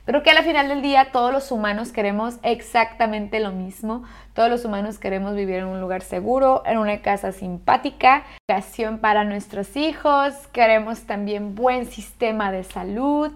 Pero 0.05 0.23
que 0.23 0.31
al 0.31 0.43
final 0.43 0.69
del 0.69 0.81
día 0.81 1.11
todos 1.11 1.31
los 1.31 1.51
humanos 1.51 1.91
queremos 1.91 2.39
exactamente 2.41 3.39
lo 3.39 3.51
mismo. 3.51 4.03
Todos 4.33 4.49
los 4.49 4.65
humanos 4.65 4.97
queremos 4.97 5.35
vivir 5.35 5.57
en 5.57 5.65
un 5.65 5.81
lugar 5.81 6.01
seguro, 6.01 6.63
en 6.65 6.79
una 6.79 7.01
casa 7.01 7.31
simpática, 7.31 8.23
educación 8.47 8.97
para 8.97 9.23
nuestros 9.23 9.75
hijos, 9.75 10.33
queremos 10.51 11.01
también 11.01 11.53
buen 11.53 11.85
sistema 11.85 12.51
de 12.51 12.63
salud 12.63 13.31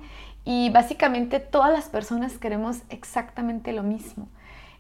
y 0.46 0.72
básicamente 0.72 1.40
todas 1.40 1.72
las 1.72 1.90
personas 1.90 2.40
queremos 2.40 2.82
exactamente 2.90 3.72
lo 3.72 3.84
mismo. 3.84 4.28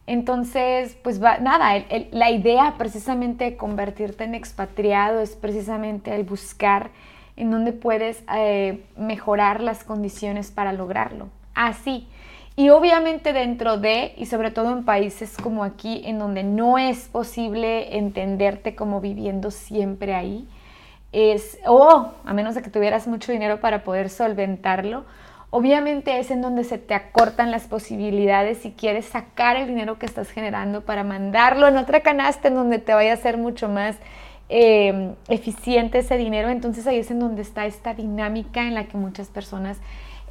Entonces, 0.05 0.97
pues 1.01 1.19
nada, 1.19 1.85
la 2.11 2.29
idea 2.29 2.75
precisamente 2.77 3.45
de 3.45 3.57
convertirte 3.57 4.25
en 4.25 4.35
expatriado 4.35 5.21
es 5.21 5.35
precisamente 5.35 6.13
el 6.13 6.23
buscar 6.23 6.89
en 7.37 7.51
dónde 7.51 7.71
puedes 7.71 8.23
eh, 8.35 8.83
mejorar 8.97 9.61
las 9.61 9.83
condiciones 9.83 10.51
para 10.51 10.73
lograrlo. 10.73 11.29
Así. 11.55 12.07
Y 12.55 12.69
obviamente 12.69 13.33
dentro 13.33 13.77
de, 13.77 14.13
y 14.15 14.27
sobre 14.27 14.51
todo 14.51 14.71
en 14.73 14.83
países 14.83 15.37
como 15.37 15.63
aquí, 15.63 16.03
en 16.05 16.19
donde 16.19 16.43
no 16.43 16.77
es 16.77 17.07
posible 17.07 17.97
entenderte 17.97 18.75
como 18.75 19.01
viviendo 19.01 19.49
siempre 19.49 20.13
ahí, 20.13 20.47
es, 21.11 21.57
o 21.65 22.11
a 22.23 22.33
menos 22.33 22.53
de 22.53 22.61
que 22.61 22.69
tuvieras 22.69 23.07
mucho 23.07 23.31
dinero 23.31 23.59
para 23.59 23.83
poder 23.83 24.09
solventarlo, 24.09 25.05
Obviamente 25.55 26.17
es 26.17 26.31
en 26.31 26.41
donde 26.41 26.63
se 26.63 26.79
te 26.79 26.95
acortan 26.95 27.51
las 27.51 27.65
posibilidades 27.65 28.57
si 28.57 28.71
quieres 28.71 29.05
sacar 29.05 29.55
el 29.55 29.67
dinero 29.67 29.99
que 29.99 30.07
estás 30.07 30.31
generando 30.31 30.81
para 30.81 31.03
mandarlo 31.03 31.67
en 31.67 31.77
otra 31.77 31.99
canasta 31.99 32.47
en 32.47 32.55
donde 32.55 32.79
te 32.79 32.91
vaya 32.95 33.13
a 33.13 33.17
ser 33.17 33.37
mucho 33.37 33.69
más 33.69 33.95
em, 34.49 35.13
eficiente 35.27 35.99
ese 35.99 36.17
dinero. 36.17 36.49
Entonces 36.49 36.87
ahí 36.87 36.97
es 36.97 37.11
en 37.11 37.19
donde 37.19 37.43
está 37.43 37.67
esta 37.67 37.93
dinámica 37.93 38.63
en 38.63 38.73
la 38.73 38.85
que 38.85 38.97
muchas 38.97 39.27
personas 39.27 39.77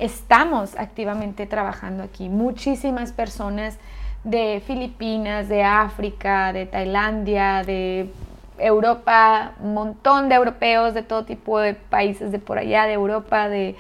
estamos 0.01 0.77
activamente 0.77 1.47
trabajando 1.47 2.03
aquí. 2.03 2.29
Muchísimas 2.29 3.13
personas 3.13 3.79
de 4.25 4.61
Filipinas, 4.67 5.49
de 5.49 5.63
África, 5.63 6.53
de 6.53 6.67
Tailandia, 6.67 7.63
de 7.63 8.11
Europa, 8.59 9.53
un 9.61 9.75
montón 9.75 10.29
de 10.29 10.35
europeos 10.35 10.95
de 10.95 11.05
todo 11.05 11.25
tipo 11.25 11.61
de 11.61 11.75
países 11.75 12.33
de 12.33 12.41
por 12.41 12.59
allá, 12.59 12.87
de 12.87 12.95
Europa, 12.95 13.49
de 13.49 13.77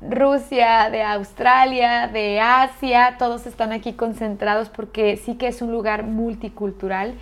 Rusia, 0.00 0.90
de 0.90 1.02
Australia, 1.02 2.08
de 2.08 2.40
Asia, 2.40 3.16
todos 3.18 3.46
están 3.46 3.72
aquí 3.72 3.94
concentrados 3.94 4.68
porque 4.68 5.16
sí 5.16 5.36
que 5.36 5.48
es 5.48 5.62
un 5.62 5.72
lugar 5.72 6.04
multicultural 6.04 7.14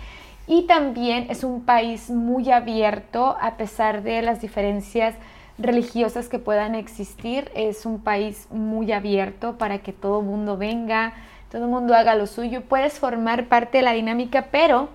y 0.45 0.63
también 0.67 1.27
es 1.29 1.43
un 1.43 1.63
país 1.63 2.09
muy 2.09 2.51
abierto 2.51 3.37
a 3.39 3.55
pesar 3.55 4.03
de 4.03 4.21
las 4.21 4.41
diferencias 4.41 5.15
religiosas 5.57 6.27
que 6.27 6.37
puedan 6.37 6.75
existir. 6.75 7.49
Es 7.55 7.85
un 7.85 7.99
país 7.99 8.47
muy 8.51 8.91
abierto 8.91 9.57
para 9.57 9.79
que 9.79 9.93
todo 9.93 10.19
el 10.19 10.25
mundo 10.25 10.57
venga, 10.57 11.13
todo 11.51 11.63
el 11.63 11.69
mundo 11.69 11.95
haga 11.95 12.15
lo 12.15 12.27
suyo. 12.27 12.61
Puedes 12.61 12.99
formar 12.99 13.45
parte 13.45 13.77
de 13.79 13.83
la 13.83 13.93
dinámica, 13.93 14.47
pero 14.51 14.89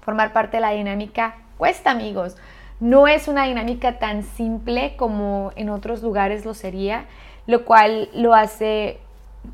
formar 0.00 0.32
parte 0.32 0.56
de 0.56 0.62
la 0.62 0.70
dinámica 0.70 1.36
cuesta, 1.58 1.90
amigos. 1.90 2.36
No 2.78 3.08
es 3.08 3.26
una 3.26 3.44
dinámica 3.44 3.98
tan 3.98 4.22
simple 4.22 4.96
como 4.96 5.52
en 5.56 5.70
otros 5.70 6.02
lugares 6.02 6.44
lo 6.44 6.52
sería, 6.52 7.06
lo 7.46 7.64
cual 7.64 8.10
lo 8.12 8.34
hace 8.34 8.98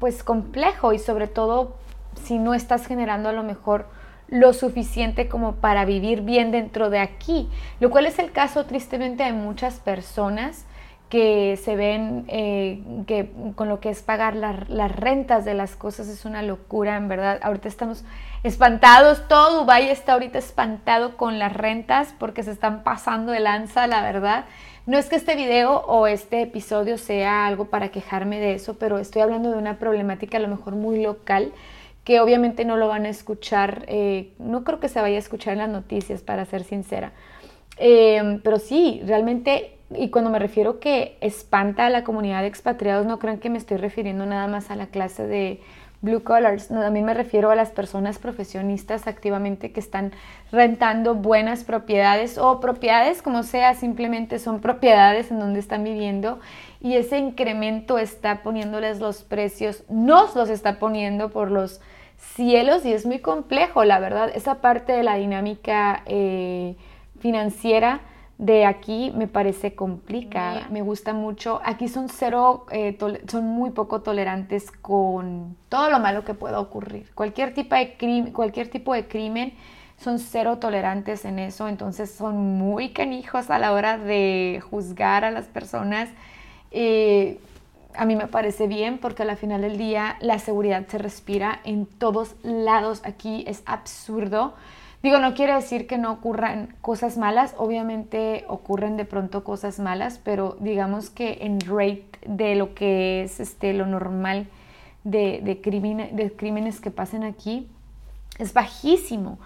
pues 0.01 0.25
complejo 0.25 0.93
y 0.93 0.99
sobre 0.99 1.29
todo 1.29 1.77
si 2.21 2.39
no 2.39 2.55
estás 2.55 2.87
generando 2.87 3.29
a 3.29 3.33
lo 3.33 3.43
mejor 3.43 3.87
lo 4.29 4.53
suficiente 4.55 5.29
como 5.29 5.57
para 5.57 5.85
vivir 5.85 6.23
bien 6.23 6.51
dentro 6.51 6.91
de 6.91 6.99
aquí, 6.99 7.49
lo 7.81 7.91
cual 7.91 8.07
es 8.07 8.19
el 8.19 8.33
caso 8.33 8.65
tristemente 8.65 9.25
de 9.25 9.33
muchas 9.33 9.79
personas 9.79 10.65
que 11.13 11.59
se 11.63 11.77
ven 11.77 12.25
eh, 12.29 12.83
que 13.07 13.29
con 13.55 13.69
lo 13.69 13.81
que 13.81 13.91
es 13.91 14.01
pagar 14.01 14.35
las 14.35 14.97
rentas 14.97 15.45
de 15.45 15.53
las 15.53 15.77
cosas 15.77 16.09
es 16.09 16.25
una 16.25 16.41
locura, 16.41 16.97
en 16.97 17.07
verdad. 17.09 17.39
Ahorita 17.43 17.69
estamos 17.69 18.03
espantados, 18.45 19.29
todo 19.29 19.61
Dubai 19.61 19.91
está 19.91 20.15
ahorita 20.15 20.39
espantado 20.39 21.19
con 21.19 21.39
las 21.39 21.53
rentas 21.53 22.15
porque 22.19 22.43
se 22.43 22.51
están 22.51 22.83
pasando 22.83 23.31
de 23.31 23.41
lanza, 23.41 23.87
la 23.87 24.01
verdad. 24.01 24.47
No 24.87 24.97
es 24.97 25.11
que 25.11 25.17
este 25.17 25.37
video 25.37 25.81
o 25.81 26.07
este 26.07 26.41
episodio 26.41 26.97
sea 26.97 27.47
algo 27.47 27.67
para 27.67 27.91
quejarme 27.91 28.41
de 28.41 28.55
eso, 28.55 28.79
pero 28.79 28.99
estoy 28.99 29.21
hablando 29.21 29.51
de 29.51 29.59
una 29.59 29.79
problemática 29.79 30.39
a 30.39 30.41
lo 30.41 30.49
mejor 30.49 30.77
muy 30.77 31.03
local 31.03 31.53
que 32.05 32.21
obviamente 32.21 32.65
no 32.65 32.79
lo 32.79 32.89
van 32.89 33.05
a 33.05 33.11
escuchar, 33.11 33.85
eh, 33.87 34.33
no 34.39 34.65
creo 34.65 34.81
que 34.81 34.89
se 34.89 34.99
vaya 35.03 35.17
a 35.17 35.19
escuchar 35.19 35.53
en 35.53 35.59
las 35.59 35.69
noticias, 35.69 36.23
para 36.23 36.47
ser 36.47 36.65
sincera. 36.65 37.13
Eh, 37.77 38.41
pero 38.43 38.59
sí, 38.59 39.03
realmente 39.05 39.72
y 39.97 40.11
cuando 40.11 40.31
me 40.31 40.39
refiero 40.39 40.81
que 40.81 41.17
espanta 41.21 41.87
a 41.87 41.91
la 41.91 42.05
comunidad 42.05 42.43
de 42.43 42.49
expatriados, 42.49 43.07
no 43.07 43.19
crean 43.19 43.39
que 43.39 43.51
me 43.51 43.59
estoy 43.59 43.77
refiriendo 43.77 44.27
nada 44.27 44.47
más 44.47 44.71
a 44.71 44.77
la 44.77 44.87
clase 44.87 45.27
de 45.27 45.61
blue 46.03 46.25
collars, 46.25 46.69
también 46.69 47.07
me 47.07 47.15
refiero 47.15 47.51
a 47.51 47.55
las 47.55 47.71
personas 47.71 48.19
profesionistas 48.19 49.07
activamente 49.07 49.71
que 49.71 49.79
están 49.79 50.13
rentando 50.51 51.15
buenas 51.15 51.63
propiedades 51.63 52.39
o 52.39 52.59
propiedades 52.59 53.23
como 53.23 53.45
sea, 53.45 53.75
simplemente 53.75 54.41
son 54.41 54.61
propiedades 54.61 55.31
en 55.31 55.39
donde 55.39 55.61
están 55.61 55.85
viviendo 55.85 56.41
y 56.81 56.97
ese 56.97 57.19
incremento 57.19 57.99
está 57.99 58.43
poniéndoles 58.43 58.99
los 58.99 59.23
precios, 59.23 59.85
nos 59.89 60.35
los 60.35 60.51
está 60.51 60.81
poniendo 60.81 61.31
por 61.31 61.53
los 61.53 61.81
cielos 62.17 62.85
y 62.85 62.93
es 62.93 63.07
muy 63.07 63.21
complejo, 63.21 63.85
la 63.85 64.01
verdad, 64.01 64.29
esa 64.35 64.57
parte 64.57 64.93
de 64.93 65.05
la 65.05 65.15
dinámica 65.15 66.03
eh, 66.07 66.75
financiera 67.21 68.01
de 68.43 68.67
aquí 68.67 69.13
me 69.15 69.29
parece 69.29 69.77
complicada. 69.77 70.67
Me 70.69 70.83
gusta 70.83 71.13
mucho. 71.13 71.61
Aquí 71.65 71.87
son 71.87 72.09
cero, 72.09 72.67
eh, 72.73 72.99
son 73.29 73.45
muy 73.45 73.71
poco 73.71 74.01
tolerantes 74.01 74.73
con 74.73 75.57
todo 75.69 75.91
lo 75.91 76.01
malo 76.01 76.25
que 76.25 76.35
pueda 76.35 76.59
ocurrir. 76.59 77.09
Cualquier 77.15 77.55
tipo 77.55 77.77
de 77.77 77.97
crimen, 77.97 78.33
cualquier 78.33 78.69
tipo 78.69 78.95
de 78.95 79.07
crimen 79.07 79.55
son 79.97 80.19
cero 80.19 80.59
tolerantes 80.59 81.25
en 81.25 81.39
eso. 81.39 81.69
Entonces 81.69 82.11
son 82.11 82.37
muy 82.59 82.89
canijos 82.89 83.49
a 83.49 83.61
la 83.61 83.73
hora 83.73 83.97
de 83.97 84.61
juzgar 84.69 85.25
a 85.25 85.31
las 85.31 85.47
personas. 85.47 86.09
Eh, 86.73 87.39
a 87.95 88.05
mí 88.07 88.17
me 88.17 88.27
parece 88.27 88.67
bien 88.67 88.99
porque 88.99 89.23
al 89.23 89.37
final 89.37 89.61
del 89.61 89.79
día 89.79 90.17
la 90.21 90.41
seguridad 90.41 90.85
se 90.89 90.99
respira 90.99 91.61
en 91.63 91.87
todos 91.87 92.35
lados. 92.43 93.03
Aquí 93.05 93.45
es 93.47 93.63
absurdo 93.67 94.55
Digo, 95.03 95.19
no 95.19 95.35
quiere 95.35 95.55
decir 95.55 95.87
que 95.87 95.99
no 95.99 96.13
ocurran 96.13 96.75
cosas 96.81 97.19
malas, 97.19 97.55
obviamente 97.59 98.45
ocurren 98.49 98.97
de 98.97 99.05
pronto 99.05 99.43
cosas 99.43 99.81
malas, 99.81 100.21
pero 100.23 100.57
digamos 100.61 101.11
que 101.11 101.39
en 101.41 101.61
rate 101.61 102.07
de 102.25 102.55
lo 102.55 102.75
que 102.75 103.23
es 103.23 103.41
este, 103.41 103.73
lo 103.73 103.87
normal 103.87 104.47
de, 105.03 105.41
de, 105.43 106.11
de 106.13 106.33
crímenes 106.33 106.81
que 106.81 106.91
pasen 106.93 107.25
aquí 107.25 107.69
es 108.39 108.53
bajísimo. 108.53 109.39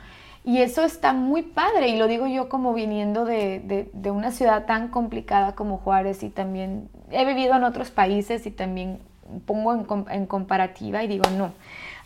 Y 0.44 0.58
eso 0.58 0.84
está 0.84 1.12
muy 1.12 1.42
padre, 1.42 1.88
y 1.88 1.96
lo 1.96 2.06
digo 2.06 2.28
yo 2.28 2.48
como 2.48 2.72
viniendo 2.72 3.24
de, 3.24 3.88
de, 3.92 4.10
una 4.12 4.30
ciudad 4.30 4.64
tan 4.64 4.88
complicada 4.88 5.56
como 5.56 5.78
Juárez 5.78 6.22
y 6.22 6.30
también 6.30 6.88
he 7.10 7.24
vivido 7.24 7.56
en 7.56 7.64
otros 7.64 7.90
países 7.90 8.46
y 8.46 8.52
también 8.52 9.00
pongo 9.46 9.72
en, 9.72 9.86
en 10.10 10.26
comparativa 10.26 11.02
y 11.02 11.08
digo, 11.08 11.24
no, 11.36 11.52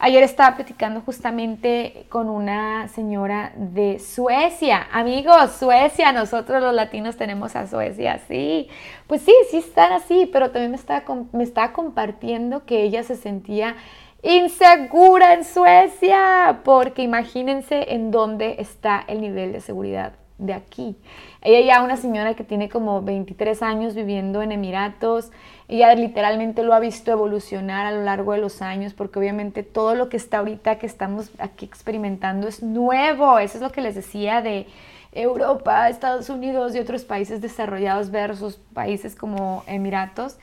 Ayer 0.03 0.23
estaba 0.23 0.57
platicando 0.57 1.03
justamente 1.03 2.07
con 2.09 2.31
una 2.31 2.89
señora 2.89 3.53
de 3.55 3.99
Suecia. 3.99 4.87
Amigos, 4.93 5.53
Suecia, 5.59 6.11
nosotros 6.11 6.63
los 6.63 6.75
latinos 6.75 7.19
tenemos 7.19 7.55
a 7.55 7.67
Suecia, 7.67 8.19
sí. 8.27 8.71
Pues 9.07 9.21
sí, 9.21 9.35
sí 9.51 9.59
están 9.59 9.93
así, 9.93 10.27
pero 10.33 10.53
también 10.53 10.71
me 10.71 10.79
estaba, 10.79 11.05
me 11.33 11.45
estaba 11.45 11.75
compartiendo 11.75 12.65
que 12.65 12.83
ella 12.83 13.03
se 13.03 13.15
sentía 13.15 13.77
insegura 14.23 15.35
en 15.35 15.45
Suecia, 15.45 16.61
porque 16.65 17.03
imagínense 17.03 17.93
en 17.93 18.11
dónde 18.11 18.57
está 18.59 19.05
el 19.07 19.21
nivel 19.21 19.53
de 19.53 19.61
seguridad 19.61 20.15
de 20.41 20.55
aquí. 20.55 20.97
Ella 21.43 21.61
ya 21.61 21.83
una 21.83 21.97
señora 21.97 22.35
que 22.35 22.45
tiene 22.45 22.69
como 22.69 23.03
23 23.03 23.63
años 23.63 23.95
viviendo 23.95 24.43
en 24.43 24.53
Emiratos, 24.53 25.31
ella 25.71 25.95
literalmente 25.95 26.63
lo 26.63 26.75
ha 26.75 26.81
visto 26.81 27.11
evolucionar 27.11 27.87
a 27.87 27.93
lo 27.93 28.03
largo 28.03 28.33
de 28.33 28.39
los 28.39 28.61
años, 28.61 28.93
porque 28.93 29.19
obviamente 29.19 29.63
todo 29.63 29.95
lo 29.95 30.09
que 30.09 30.17
está 30.17 30.39
ahorita 30.39 30.79
que 30.79 30.87
estamos 30.87 31.31
aquí 31.39 31.65
experimentando 31.65 32.49
es 32.49 32.63
nuevo, 32.63 33.39
eso 33.39 33.59
es 33.59 33.63
lo 33.63 33.71
que 33.71 33.81
les 33.81 33.95
decía 33.95 34.43
de 34.43 34.67
Europa, 35.13 35.89
Estados 35.89 36.29
Unidos 36.29 36.75
y 36.75 36.79
otros 36.79 37.05
países 37.05 37.41
desarrollados 37.41 38.11
versus 38.11 38.57
países 38.75 39.15
como 39.15 39.65
Emiratos. 39.67 40.37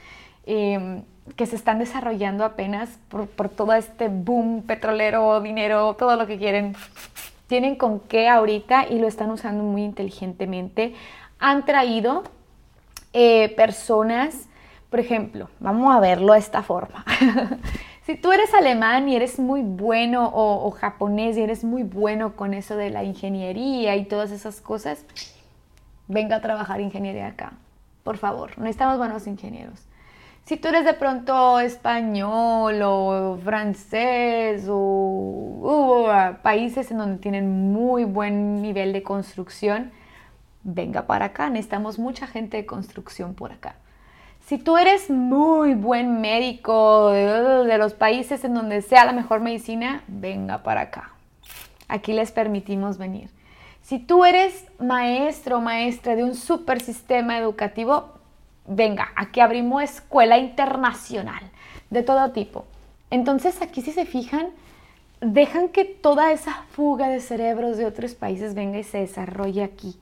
Em, 0.46 1.04
que 1.36 1.46
se 1.46 1.58
están 1.58 1.78
desarrollando 1.80 2.46
apenas 2.46 2.90
por, 3.10 3.28
por 3.28 3.50
todo 3.50 3.74
este 3.74 4.08
boom 4.08 4.62
petrolero, 4.62 5.42
dinero, 5.42 5.94
todo 6.00 6.16
lo 6.16 6.26
que 6.26 6.38
quieren 6.38 6.74
tienen 7.48 7.76
con 7.76 8.00
qué 8.00 8.28
ahorita 8.28 8.88
y 8.90 9.00
lo 9.00 9.08
están 9.08 9.32
usando 9.32 9.64
muy 9.64 9.84
inteligentemente. 9.84 10.94
Han 11.40 11.66
traído 11.66 12.24
eh, 13.14 13.54
personas, 13.56 14.48
por 14.90 15.00
ejemplo, 15.00 15.50
vamos 15.60 15.96
a 15.96 16.00
verlo 16.00 16.34
de 16.34 16.40
esta 16.40 16.64
forma. 16.64 17.06
Si 18.08 18.16
tú 18.16 18.32
eres 18.32 18.54
alemán 18.54 19.10
y 19.10 19.18
eres 19.18 19.38
muy 19.38 19.62
bueno 19.64 20.32
o, 20.34 20.72
japonés 20.72 21.36
y 21.36 21.42
eres 21.42 21.66
muy 21.66 21.84
bueno 21.84 22.38
con 22.38 22.54
eso 22.54 22.78
de 22.78 22.90
la 22.90 23.04
ingeniería 23.04 23.98
y 23.98 24.06
todas 24.06 24.32
esas 24.32 24.62
cosas, 24.62 25.04
venga 26.08 26.38
a 26.38 26.42
trabajar 26.42 26.80
ingeniería 26.80 27.28
acá. 27.28 27.52
Por 28.06 28.16
favor, 28.16 28.58
necesitamos 28.60 28.98
buenos 28.98 29.28
ingenieros. 29.28 29.86
Si 30.46 30.56
tú 30.56 30.70
eres 30.70 30.86
de 30.86 30.94
pronto 30.94 31.60
español 31.60 32.80
o 32.82 33.40
francés 33.44 34.68
o 34.70 36.08
países 36.44 36.90
en 36.92 37.00
donde 37.00 37.18
tienen 37.18 37.74
muy 37.74 38.06
buen 38.06 38.62
nivel 38.62 38.94
de 38.94 39.04
construcción, 39.04 39.92
venga 40.64 41.08
para 41.08 41.26
acá. 41.26 41.50
Necesitamos 41.50 42.00
mucha 42.00 42.26
gente 42.26 42.56
de 42.56 42.66
construcción 42.66 43.34
por 43.34 43.52
acá. 43.52 43.76
Si 44.48 44.58
tú 44.58 44.78
eres 44.78 45.10
muy 45.10 45.74
buen 45.74 46.22
médico 46.22 47.10
de 47.10 47.78
los 47.78 47.94
países 47.94 48.46
en 48.46 48.54
donde 48.54 48.82
sea 48.82 49.04
la 49.04 49.12
mejor 49.12 49.42
medicina, 49.42 50.06
venga 50.08 50.64
para 50.64 50.84
acá. 50.84 51.12
Aquí 51.90 52.14
les 52.14 52.32
permitimos 52.32 52.98
venir. 52.98 53.30
Si 53.82 54.00
tú 54.00 54.24
eres 54.24 54.64
maestro 54.80 55.58
o 55.58 55.60
maestra 55.60 56.16
de 56.16 56.24
un 56.24 56.34
super 56.34 56.80
sistema 56.80 57.38
educativo, 57.38 58.14
venga, 58.66 59.10
aquí 59.18 59.42
abrimos 59.42 59.84
escuela 59.84 60.38
internacional 60.38 61.44
de 61.90 62.04
todo 62.04 62.32
tipo. 62.32 62.64
Entonces 63.12 63.62
aquí 63.62 63.82
si 63.82 63.92
se 63.92 64.06
fijan, 64.06 64.48
dejan 65.20 65.68
que 65.68 65.84
toda 65.84 66.32
esa 66.32 66.54
fuga 66.70 67.10
de 67.10 67.20
cerebros 67.20 67.76
de 67.76 67.86
otros 67.86 68.16
países 68.16 68.56
venga 68.56 68.80
y 68.80 68.84
se 68.86 69.00
desarrolle 69.00 69.66
aquí. 69.66 70.00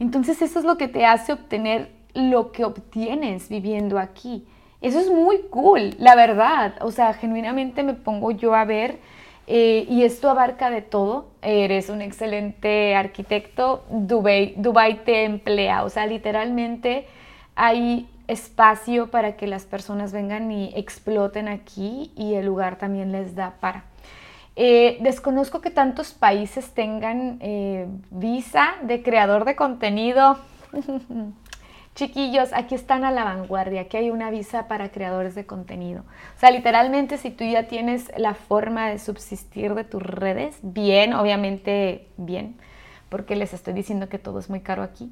Entonces 0.00 0.42
eso 0.42 0.58
es 0.58 0.64
lo 0.64 0.76
que 0.76 0.88
te 0.88 1.06
hace 1.06 1.32
obtener 1.32 1.94
lo 2.16 2.52
que 2.52 2.64
obtienes 2.64 3.48
viviendo 3.48 3.98
aquí. 3.98 4.46
Eso 4.80 4.98
es 4.98 5.10
muy 5.10 5.42
cool, 5.50 5.94
la 5.98 6.14
verdad. 6.14 6.74
O 6.80 6.90
sea, 6.90 7.12
genuinamente 7.14 7.82
me 7.82 7.94
pongo 7.94 8.30
yo 8.30 8.54
a 8.54 8.64
ver 8.64 8.98
eh, 9.46 9.86
y 9.88 10.02
esto 10.02 10.28
abarca 10.30 10.70
de 10.70 10.82
todo. 10.82 11.28
Eres 11.42 11.88
un 11.88 12.02
excelente 12.02 12.94
arquitecto, 12.94 13.84
Dubai, 13.90 14.54
Dubai 14.56 15.04
te 15.04 15.24
emplea. 15.24 15.84
O 15.84 15.90
sea, 15.90 16.06
literalmente 16.06 17.06
hay 17.54 18.08
espacio 18.28 19.10
para 19.10 19.36
que 19.36 19.46
las 19.46 19.64
personas 19.64 20.12
vengan 20.12 20.50
y 20.50 20.72
exploten 20.74 21.48
aquí 21.48 22.12
y 22.16 22.34
el 22.34 22.46
lugar 22.46 22.76
también 22.76 23.12
les 23.12 23.34
da 23.34 23.54
para. 23.60 23.84
Eh, 24.56 24.98
desconozco 25.00 25.60
que 25.60 25.70
tantos 25.70 26.12
países 26.12 26.70
tengan 26.70 27.38
eh, 27.40 27.86
visa 28.10 28.74
de 28.82 29.02
creador 29.02 29.44
de 29.44 29.54
contenido. 29.54 30.38
Chiquillos, 31.96 32.50
aquí 32.52 32.74
están 32.74 33.04
a 33.04 33.10
la 33.10 33.24
vanguardia, 33.24 33.80
aquí 33.80 33.96
hay 33.96 34.10
una 34.10 34.28
visa 34.30 34.68
para 34.68 34.90
creadores 34.90 35.34
de 35.34 35.46
contenido. 35.46 36.02
O 36.36 36.38
sea, 36.38 36.50
literalmente 36.50 37.16
si 37.16 37.30
tú 37.30 37.42
ya 37.42 37.68
tienes 37.68 38.12
la 38.18 38.34
forma 38.34 38.90
de 38.90 38.98
subsistir 38.98 39.74
de 39.74 39.82
tus 39.82 40.02
redes, 40.02 40.58
bien, 40.60 41.14
obviamente 41.14 42.06
bien, 42.18 42.54
porque 43.08 43.34
les 43.34 43.54
estoy 43.54 43.72
diciendo 43.72 44.10
que 44.10 44.18
todo 44.18 44.38
es 44.38 44.50
muy 44.50 44.60
caro 44.60 44.82
aquí. 44.82 45.10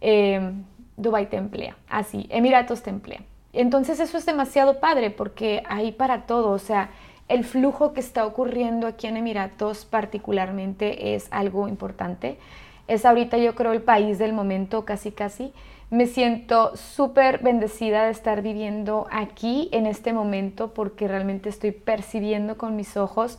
Eh, 0.00 0.50
Dubai 0.96 1.30
te 1.30 1.36
emplea, 1.36 1.76
así, 1.88 2.26
Emiratos 2.30 2.82
te 2.82 2.90
emplea. 2.90 3.20
Entonces 3.52 4.00
eso 4.00 4.18
es 4.18 4.26
demasiado 4.26 4.80
padre 4.80 5.10
porque 5.10 5.62
hay 5.68 5.92
para 5.92 6.26
todo, 6.26 6.50
o 6.50 6.58
sea, 6.58 6.90
el 7.28 7.44
flujo 7.44 7.92
que 7.92 8.00
está 8.00 8.26
ocurriendo 8.26 8.88
aquí 8.88 9.06
en 9.06 9.18
Emiratos 9.18 9.84
particularmente 9.84 11.14
es 11.14 11.28
algo 11.30 11.68
importante. 11.68 12.38
Es 12.88 13.06
ahorita 13.06 13.38
yo 13.38 13.54
creo 13.54 13.70
el 13.70 13.82
país 13.82 14.18
del 14.18 14.32
momento 14.32 14.84
casi 14.84 15.12
casi. 15.12 15.52
Me 15.94 16.08
siento 16.08 16.76
súper 16.76 17.38
bendecida 17.38 18.06
de 18.06 18.10
estar 18.10 18.42
viviendo 18.42 19.06
aquí 19.12 19.68
en 19.70 19.86
este 19.86 20.12
momento 20.12 20.74
porque 20.74 21.06
realmente 21.06 21.48
estoy 21.48 21.70
percibiendo 21.70 22.58
con 22.58 22.74
mis 22.74 22.96
ojos 22.96 23.38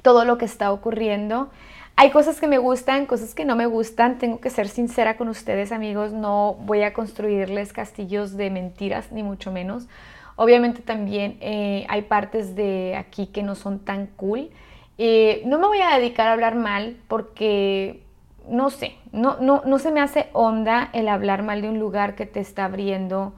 todo 0.00 0.24
lo 0.24 0.38
que 0.38 0.46
está 0.46 0.72
ocurriendo. 0.72 1.50
Hay 1.96 2.08
cosas 2.08 2.40
que 2.40 2.46
me 2.46 2.56
gustan, 2.56 3.04
cosas 3.04 3.34
que 3.34 3.44
no 3.44 3.54
me 3.54 3.66
gustan. 3.66 4.16
Tengo 4.16 4.40
que 4.40 4.48
ser 4.48 4.66
sincera 4.66 5.18
con 5.18 5.28
ustedes, 5.28 5.72
amigos. 5.72 6.12
No 6.12 6.54
voy 6.60 6.84
a 6.84 6.94
construirles 6.94 7.74
castillos 7.74 8.34
de 8.38 8.48
mentiras, 8.48 9.12
ni 9.12 9.22
mucho 9.22 9.52
menos. 9.52 9.88
Obviamente 10.36 10.80
también 10.80 11.36
eh, 11.42 11.84
hay 11.90 12.00
partes 12.00 12.56
de 12.56 12.96
aquí 12.96 13.26
que 13.26 13.42
no 13.42 13.56
son 13.56 13.78
tan 13.78 14.06
cool. 14.16 14.48
Eh, 14.96 15.42
no 15.44 15.58
me 15.58 15.66
voy 15.66 15.82
a 15.82 15.98
dedicar 15.98 16.28
a 16.28 16.32
hablar 16.32 16.54
mal 16.54 16.96
porque, 17.08 18.00
no 18.48 18.70
sé, 18.70 18.96
no, 19.12 19.36
no, 19.40 19.62
no 19.64 19.78
se 19.78 19.90
me 19.90 20.00
hace 20.00 20.28
onda 20.32 20.90
el 20.92 21.08
hablar 21.08 21.42
mal 21.42 21.62
de 21.62 21.68
un 21.68 21.78
lugar 21.78 22.14
que 22.14 22.26
te 22.26 22.40
está 22.40 22.64
abriendo 22.64 23.32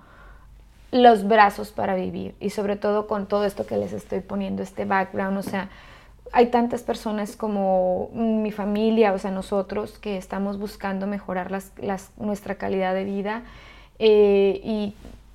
los 0.91 1.27
brazos 1.27 1.73
para 1.73 1.95
vivir. 1.95 2.35
Y 2.41 2.51
sobre 2.51 2.77
todo 2.77 3.07
con 3.07 3.27
todo 3.27 3.45
esto 3.45 3.67
que 3.67 3.77
les 3.77 3.93
estoy 3.93 4.21
poniendo, 4.21 4.63
este 4.63 4.85
background, 4.85 5.39
o 5.39 5.43
sea 5.43 5.69
hay 6.35 6.47
tantas 6.47 6.83
personas 6.83 7.37
como 7.37 8.11
mi 8.13 8.51
familia, 8.51 9.13
o 9.13 9.19
sea, 9.19 9.31
nosotros 9.31 9.99
que 10.01 10.17
estamos 10.17 10.59
buscando 10.59 11.07
mejorar 11.07 11.51
nuestra 12.17 12.57
calidad 12.57 12.93
de 12.93 13.05
vida 13.05 13.43
eh, 14.01 14.61
y 14.65 14.95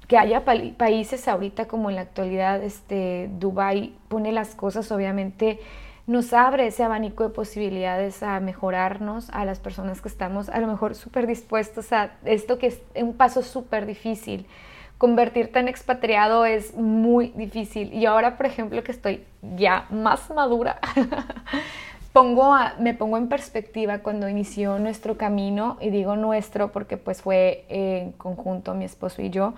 que 0.09 0.17
haya 0.17 0.43
países 0.43 1.27
ahorita 1.29 1.67
como 1.67 1.89
en 1.89 1.95
la 1.95 2.01
actualidad, 2.01 2.61
este, 2.61 3.29
Dubai 3.39 3.93
pone 4.09 4.33
las 4.33 4.55
cosas, 4.55 4.91
obviamente 4.91 5.59
nos 6.09 6.33
abre 6.33 6.67
ese 6.67 6.83
abanico 6.83 7.23
de 7.23 7.29
posibilidades 7.29 8.23
a 8.23 8.39
mejorarnos, 8.39 9.29
a 9.29 9.45
las 9.45 9.59
personas 9.59 10.01
que 10.01 10.09
estamos 10.09 10.49
a 10.49 10.59
lo 10.59 10.67
mejor 10.67 10.95
súper 10.95 11.27
dispuestos 11.27 11.93
a 11.93 12.11
esto 12.25 12.57
que 12.57 12.67
es 12.67 12.81
un 12.95 13.13
paso 13.13 13.43
súper 13.43 13.85
difícil 13.85 14.47
convertirte 14.99 15.59
en 15.59 15.69
expatriado 15.69 16.45
es 16.45 16.75
muy 16.75 17.29
difícil. 17.29 17.91
Y 17.93 18.05
ahora, 18.05 18.35
por 18.37 18.45
ejemplo, 18.45 18.83
que 18.83 18.91
estoy 18.91 19.23
ya 19.55 19.85
más 19.89 20.29
madura, 20.29 20.79
pongo 22.13 22.53
me 22.79 22.93
pongo 22.93 23.17
en 23.17 23.29
perspectiva 23.29 23.99
cuando 23.99 24.27
inició 24.27 24.77
nuestro 24.77 25.17
camino, 25.17 25.77
y 25.79 25.89
digo 25.89 26.17
nuestro 26.17 26.73
porque 26.73 26.97
pues 26.97 27.21
fue 27.21 27.65
en 27.69 28.11
conjunto 28.11 28.73
mi 28.73 28.83
esposo 28.83 29.21
y 29.21 29.29
yo, 29.29 29.53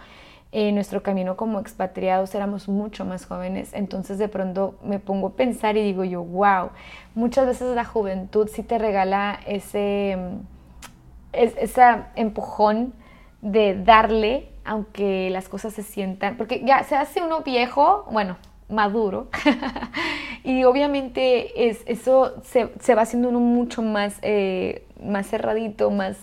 en 0.51 0.75
nuestro 0.75 1.01
camino 1.01 1.37
como 1.37 1.59
expatriados 1.59 2.35
éramos 2.35 2.67
mucho 2.67 3.05
más 3.05 3.25
jóvenes, 3.25 3.71
entonces 3.73 4.17
de 4.17 4.27
pronto 4.27 4.75
me 4.83 4.99
pongo 4.99 5.27
a 5.27 5.31
pensar 5.33 5.77
y 5.77 5.83
digo 5.83 6.03
yo, 6.03 6.23
wow, 6.23 6.69
muchas 7.15 7.45
veces 7.45 7.73
la 7.75 7.85
juventud 7.85 8.49
sí 8.51 8.61
te 8.61 8.77
regala 8.77 9.39
ese, 9.47 10.17
ese 11.31 11.81
empujón 12.15 12.93
de 13.41 13.81
darle 13.81 14.49
aunque 14.63 15.29
las 15.31 15.49
cosas 15.49 15.73
se 15.73 15.83
sientan, 15.83 16.37
porque 16.37 16.61
ya 16.63 16.83
se 16.83 16.95
hace 16.95 17.21
uno 17.21 17.41
viejo, 17.41 18.05
bueno, 18.11 18.37
maduro, 18.69 19.27
y 20.43 20.63
obviamente 20.63 21.69
es, 21.69 21.81
eso 21.85 22.41
se, 22.43 22.69
se, 22.79 22.95
va 22.95 23.01
haciendo 23.01 23.29
uno 23.29 23.39
mucho 23.39 23.81
más, 23.81 24.17
eh, 24.21 24.85
más 25.03 25.27
cerradito, 25.27 25.89
más, 25.89 26.17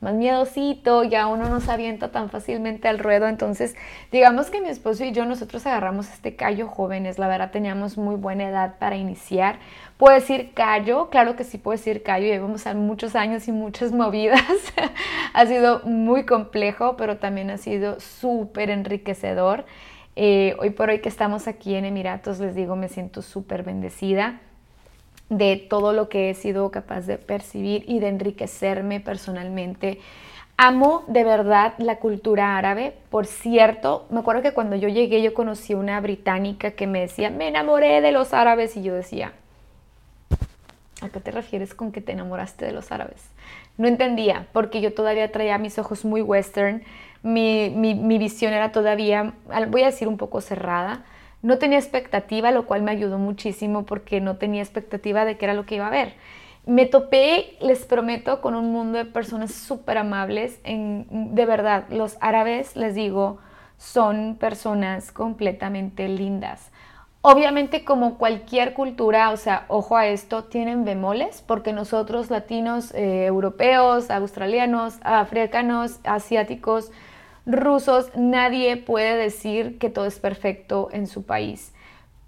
más 0.00 0.14
miedosito, 0.14 1.04
ya 1.04 1.26
uno 1.26 1.48
no 1.48 1.60
se 1.60 1.72
avienta 1.72 2.10
tan 2.10 2.30
fácilmente 2.30 2.88
al 2.88 2.98
ruedo, 2.98 3.26
entonces 3.26 3.74
digamos 4.12 4.50
que 4.50 4.60
mi 4.60 4.68
esposo 4.68 5.04
y 5.04 5.12
yo 5.12 5.24
nosotros 5.24 5.66
agarramos 5.66 6.08
este 6.10 6.36
callo 6.36 6.68
jóvenes, 6.68 7.18
la 7.18 7.28
verdad 7.28 7.50
teníamos 7.50 7.98
muy 7.98 8.16
buena 8.16 8.48
edad 8.48 8.74
para 8.78 8.96
iniciar, 8.96 9.58
Puedo 9.98 10.14
decir 10.14 10.52
callo, 10.54 11.10
claro 11.10 11.34
que 11.34 11.42
sí 11.42 11.58
puedo 11.58 11.76
decir 11.76 12.04
callo, 12.04 12.26
llevamos 12.26 12.64
muchos 12.76 13.16
años 13.16 13.48
y 13.48 13.52
muchas 13.52 13.90
movidas. 13.92 14.40
ha 15.34 15.46
sido 15.46 15.80
muy 15.84 16.24
complejo, 16.24 16.96
pero 16.96 17.16
también 17.18 17.50
ha 17.50 17.58
sido 17.58 17.98
súper 17.98 18.70
enriquecedor. 18.70 19.66
Eh, 20.14 20.54
hoy 20.60 20.70
por 20.70 20.90
hoy 20.90 21.00
que 21.00 21.08
estamos 21.08 21.48
aquí 21.48 21.74
en 21.74 21.84
Emiratos, 21.84 22.38
les 22.38 22.54
digo, 22.54 22.76
me 22.76 22.88
siento 22.88 23.22
súper 23.22 23.64
bendecida 23.64 24.40
de 25.28 25.56
todo 25.56 25.92
lo 25.92 26.08
que 26.08 26.30
he 26.30 26.34
sido 26.34 26.70
capaz 26.70 27.02
de 27.02 27.18
percibir 27.18 27.84
y 27.86 28.00
de 28.00 28.08
enriquecerme 28.08 29.00
personalmente. 29.00 30.00
Amo 30.56 31.04
de 31.06 31.24
verdad 31.24 31.74
la 31.78 31.96
cultura 31.96 32.56
árabe. 32.56 32.94
Por 33.10 33.26
cierto, 33.26 34.06
me 34.10 34.20
acuerdo 34.20 34.42
que 34.42 34.52
cuando 34.52 34.76
yo 34.76 34.88
llegué 34.88 35.22
yo 35.22 35.34
conocí 35.34 35.74
a 35.74 35.76
una 35.76 36.00
británica 36.00 36.72
que 36.72 36.86
me 36.86 37.00
decía, 37.00 37.30
me 37.30 37.48
enamoré 37.48 38.00
de 38.00 38.12
los 38.12 38.34
árabes 38.34 38.76
y 38.76 38.82
yo 38.82 38.94
decía, 38.94 39.32
¿A 41.00 41.08
qué 41.10 41.20
te 41.20 41.30
refieres 41.30 41.74
con 41.74 41.92
que 41.92 42.00
te 42.00 42.12
enamoraste 42.12 42.64
de 42.64 42.72
los 42.72 42.90
árabes? 42.90 43.22
No 43.76 43.86
entendía, 43.86 44.48
porque 44.52 44.80
yo 44.80 44.92
todavía 44.92 45.30
traía 45.30 45.56
mis 45.58 45.78
ojos 45.78 46.04
muy 46.04 46.22
western, 46.22 46.82
mi, 47.22 47.70
mi, 47.70 48.18
visión 48.18 48.52
era 48.52 48.72
todavía, 48.72 49.34
voy 49.68 49.82
a 49.82 49.86
decir, 49.86 50.08
un 50.08 50.16
poco 50.16 50.40
cerrada. 50.40 51.04
No 51.42 51.58
tenía 51.58 51.78
expectativa, 51.78 52.50
lo 52.50 52.66
cual 52.66 52.82
me 52.82 52.90
ayudó 52.90 53.18
muchísimo 53.18 53.84
porque 53.84 54.20
no 54.20 54.36
tenía 54.36 54.62
expectativa 54.62 55.24
de 55.24 55.36
qué 55.36 55.44
era 55.44 55.54
lo 55.54 55.66
que 55.66 55.76
iba 55.76 55.86
a 55.86 55.90
ver. 55.90 56.14
Me 56.66 56.84
topé, 56.84 57.56
les 57.60 57.84
prometo, 57.84 58.40
con 58.40 58.54
un 58.54 58.72
mundo 58.72 58.98
de 58.98 59.04
personas 59.04 59.54
súper 59.54 59.98
amables. 59.98 60.60
En, 60.64 61.34
de 61.34 61.46
verdad, 61.46 61.84
los 61.90 62.18
árabes, 62.20 62.76
les 62.76 62.94
digo, 62.94 63.38
son 63.78 64.36
personas 64.38 65.12
completamente 65.12 66.08
lindas. 66.08 66.70
Obviamente 67.20 67.84
como 67.84 68.16
cualquier 68.16 68.74
cultura, 68.74 69.30
o 69.30 69.36
sea, 69.36 69.64
ojo 69.68 69.96
a 69.96 70.06
esto, 70.06 70.44
tienen 70.44 70.84
bemoles, 70.84 71.42
porque 71.46 71.72
nosotros 71.72 72.30
latinos, 72.30 72.94
eh, 72.94 73.26
europeos, 73.26 74.10
australianos, 74.10 74.98
africanos, 75.02 76.00
asiáticos, 76.04 76.90
rusos, 77.48 78.10
nadie 78.14 78.76
puede 78.76 79.16
decir 79.16 79.78
que 79.78 79.90
todo 79.90 80.06
es 80.06 80.18
perfecto 80.20 80.88
en 80.92 81.06
su 81.06 81.24
país. 81.24 81.72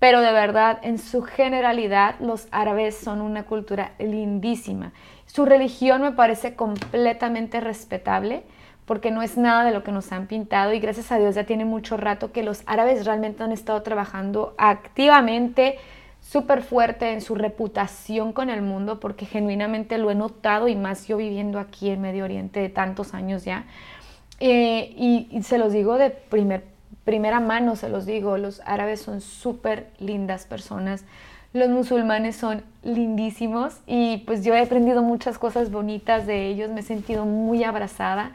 pero 0.00 0.22
de 0.22 0.32
verdad, 0.32 0.78
en 0.82 0.98
su 0.98 1.20
generalidad, 1.20 2.18
los 2.20 2.48
árabes 2.52 2.96
son 2.96 3.20
una 3.20 3.44
cultura 3.44 3.92
lindísima. 3.98 4.92
Su 5.26 5.44
religión 5.44 6.00
me 6.00 6.12
parece 6.12 6.54
completamente 6.54 7.60
respetable 7.60 8.44
porque 8.86 9.10
no 9.10 9.22
es 9.22 9.36
nada 9.36 9.62
de 9.64 9.72
lo 9.72 9.84
que 9.84 9.92
nos 9.92 10.10
han 10.10 10.26
pintado 10.26 10.72
y 10.72 10.80
gracias 10.80 11.12
a 11.12 11.18
Dios 11.18 11.34
ya 11.34 11.44
tiene 11.44 11.64
mucho 11.66 11.98
rato 11.98 12.32
que 12.32 12.42
los 12.42 12.62
árabes 12.66 13.04
realmente 13.04 13.42
han 13.44 13.52
estado 13.52 13.82
trabajando 13.82 14.54
activamente, 14.58 15.78
súper 16.20 16.62
fuerte 16.62 17.12
en 17.12 17.20
su 17.20 17.34
reputación 17.34 18.32
con 18.32 18.50
el 18.50 18.62
mundo 18.62 18.98
porque 19.00 19.26
genuinamente 19.26 19.98
lo 19.98 20.10
he 20.10 20.14
notado 20.14 20.66
y 20.66 20.76
más 20.76 21.06
yo 21.06 21.18
viviendo 21.18 21.58
aquí 21.58 21.90
en 21.90 22.00
Medio 22.00 22.24
Oriente 22.24 22.58
de 22.58 22.70
tantos 22.70 23.14
años 23.14 23.44
ya. 23.44 23.66
Eh, 24.40 24.92
y, 24.96 25.42
se 25.42 25.58
los 25.58 25.72
digo 25.72 25.98
de 25.98 26.10
primer, 26.10 26.64
primera 27.04 27.40
mano, 27.40 27.76
se 27.76 27.88
los 27.88 28.06
digo, 28.06 28.38
los 28.38 28.60
árabes 28.64 29.00
son 29.00 29.20
súper 29.20 29.88
lindas 29.98 30.46
personas. 30.46 31.04
Los 31.52 31.68
musulmanes 31.68 32.36
son 32.36 32.62
lindísimos 32.82 33.80
y 33.86 34.18
pues 34.18 34.44
yo 34.44 34.54
he 34.54 34.60
aprendido 34.60 35.02
muchas 35.02 35.38
cosas 35.38 35.70
bonitas 35.70 36.26
de 36.26 36.46
ellos, 36.46 36.70
me 36.70 36.80
he 36.80 36.84
sentido 36.84 37.24
muy 37.24 37.64
abrazada 37.64 38.32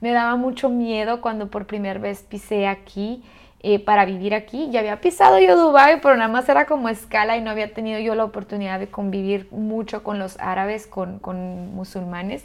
me 0.00 0.12
daba 0.12 0.36
mucho 0.36 0.68
miedo 0.68 1.20
cuando 1.20 1.48
por 1.48 1.66
primera 1.66 1.98
vez 1.98 2.22
pisé 2.22 2.66
aquí 2.66 3.22
eh, 3.60 3.78
para 3.80 4.04
vivir 4.04 4.34
aquí. 4.34 4.68
Ya 4.70 4.80
había 4.80 5.00
pisado 5.00 5.38
yo 5.38 5.56
Dubai, 5.56 6.00
pero 6.00 6.16
nada 6.16 6.28
más 6.28 6.48
era 6.48 6.66
como 6.66 6.88
escala 6.88 7.36
y 7.36 7.40
no 7.40 7.50
había 7.50 7.72
tenido 7.72 7.98
yo 7.98 8.14
la 8.14 8.24
oportunidad 8.24 8.78
de 8.78 8.88
convivir 8.88 9.48
mucho 9.50 10.02
con 10.02 10.18
los 10.18 10.38
árabes, 10.38 10.86
con, 10.86 11.18
con 11.18 11.74
musulmanes, 11.74 12.44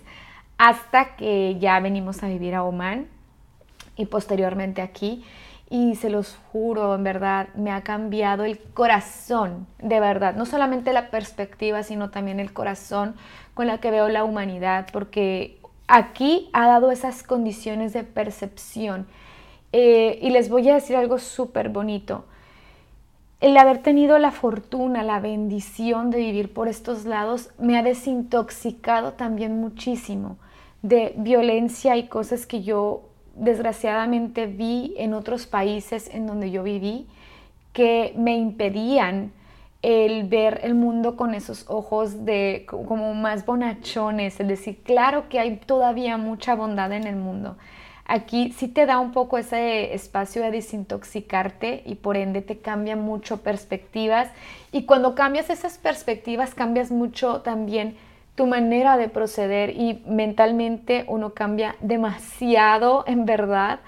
hasta 0.63 1.17
que 1.17 1.57
ya 1.59 1.77
venimos 1.81 2.23
a 2.23 2.29
vivir 2.29 2.55
a 2.55 2.63
Oman 2.63 3.09
y 3.97 4.05
posteriormente 4.05 4.81
aquí. 4.81 5.25
Y 5.69 5.95
se 5.95 6.09
los 6.09 6.37
juro, 6.53 6.95
en 6.95 7.03
verdad, 7.03 7.49
me 7.53 7.69
ha 7.69 7.81
cambiado 7.81 8.45
el 8.45 8.59
corazón, 8.59 9.67
de 9.79 9.99
verdad. 9.99 10.35
No 10.35 10.45
solamente 10.45 10.93
la 10.93 11.09
perspectiva, 11.09 11.83
sino 11.83 12.11
también 12.11 12.39
el 12.39 12.53
corazón 12.53 13.15
con 13.53 13.67
la 13.67 13.79
que 13.79 13.91
veo 13.91 14.07
la 14.07 14.23
humanidad, 14.23 14.87
porque 14.93 15.59
aquí 15.87 16.49
ha 16.53 16.65
dado 16.65 16.91
esas 16.91 17.23
condiciones 17.23 17.91
de 17.91 18.05
percepción. 18.05 19.05
Eh, 19.73 20.17
y 20.21 20.29
les 20.29 20.47
voy 20.47 20.69
a 20.69 20.75
decir 20.75 20.95
algo 20.95 21.19
súper 21.19 21.67
bonito. 21.67 22.23
El 23.41 23.57
haber 23.57 23.79
tenido 23.79 24.17
la 24.17 24.31
fortuna, 24.31 25.03
la 25.03 25.19
bendición 25.19 26.09
de 26.09 26.19
vivir 26.19 26.53
por 26.53 26.69
estos 26.69 27.03
lados 27.03 27.49
me 27.59 27.77
ha 27.77 27.83
desintoxicado 27.83 29.11
también 29.11 29.59
muchísimo 29.59 30.37
de 30.83 31.13
violencia 31.17 31.97
y 31.97 32.07
cosas 32.07 32.45
que 32.45 32.61
yo 32.61 33.01
desgraciadamente 33.35 34.45
vi 34.45 34.93
en 34.97 35.15
otros 35.15 35.47
países 35.47 36.09
en 36.13 36.27
donde 36.27 36.51
yo 36.51 36.61
viví 36.61 37.07
que 37.71 38.13
me 38.15 38.37
impedían 38.37 39.31
el 39.81 40.25
ver 40.25 40.61
el 40.63 40.75
mundo 40.75 41.17
con 41.17 41.33
esos 41.33 41.65
ojos 41.67 42.25
de 42.25 42.65
como 42.67 43.13
más 43.15 43.45
bonachones, 43.45 44.39
es 44.39 44.47
decir, 44.47 44.81
claro 44.83 45.27
que 45.27 45.39
hay 45.39 45.57
todavía 45.57 46.17
mucha 46.17 46.55
bondad 46.55 46.93
en 46.93 47.05
el 47.05 47.15
mundo. 47.15 47.57
Aquí 48.05 48.51
sí 48.51 48.67
te 48.67 48.85
da 48.85 48.99
un 48.99 49.11
poco 49.11 49.37
ese 49.37 49.93
espacio 49.93 50.41
de 50.41 50.51
desintoxicarte 50.51 51.83
y 51.85 51.95
por 51.95 52.17
ende 52.17 52.41
te 52.41 52.59
cambia 52.59 52.95
mucho 52.95 53.41
perspectivas 53.41 54.29
y 54.71 54.83
cuando 54.83 55.15
cambias 55.15 55.49
esas 55.49 55.77
perspectivas 55.77 56.53
cambias 56.53 56.91
mucho 56.91 57.41
también 57.41 57.95
tu 58.35 58.47
manera 58.47 58.97
de 58.97 59.09
proceder 59.09 59.69
y 59.71 60.03
mentalmente 60.07 61.05
uno 61.07 61.33
cambia 61.33 61.75
demasiado 61.81 63.03
en 63.07 63.25
verdad 63.25 63.79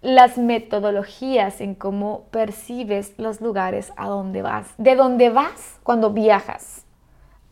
las 0.00 0.36
metodologías 0.36 1.60
en 1.60 1.74
cómo 1.74 2.24
percibes 2.30 3.14
los 3.18 3.40
lugares 3.40 3.92
a 3.96 4.08
donde 4.08 4.42
vas. 4.42 4.74
De 4.76 4.96
dónde 4.96 5.30
vas 5.30 5.78
cuando 5.84 6.10
viajas, 6.10 6.84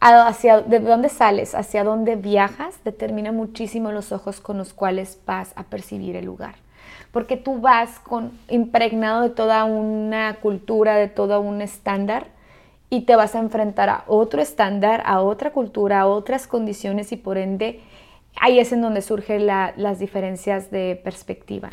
hacia, 0.01 0.61
de 0.61 0.81
dónde 0.81 1.11
sales, 1.11 1.55
hacia 1.55 1.85
dónde 1.85 2.17
viajas, 2.17 2.83
determina 2.85 3.31
muchísimo 3.31 3.93
los 3.93 4.11
ojos 4.11 4.41
con 4.41 4.59
los 4.59 4.73
cuales 4.73 5.21
vas 5.27 5.53
a 5.55 5.65
percibir 5.65 6.17
el 6.17 6.25
lugar. 6.25 6.57
Porque 7.13 7.37
tú 7.37 7.61
vas 7.61 8.01
con, 8.01 8.33
impregnado 8.49 9.23
de 9.23 9.31
toda 9.31 9.65
una 9.65 10.35
cultura, 10.41 10.97
de 10.97 11.09
todo 11.09 11.41
un 11.41 11.61
estándar, 11.61 12.27
y 12.91 13.03
te 13.03 13.15
vas 13.15 13.37
a 13.37 13.39
enfrentar 13.39 13.89
a 13.89 14.05
otro 14.09 14.43
estándar, 14.43 15.03
a 15.07 15.21
otra 15.21 15.53
cultura, 15.53 16.01
a 16.01 16.07
otras 16.07 16.49
condiciones, 16.49 17.13
y 17.13 17.17
por 17.17 17.39
ende 17.39 17.81
ahí 18.41 18.59
es 18.59 18.73
en 18.73 18.83
donde 18.83 19.01
surgen 19.01 19.47
las 19.47 19.99
diferencias 19.99 20.71
de 20.71 21.01
perspectiva. 21.03 21.71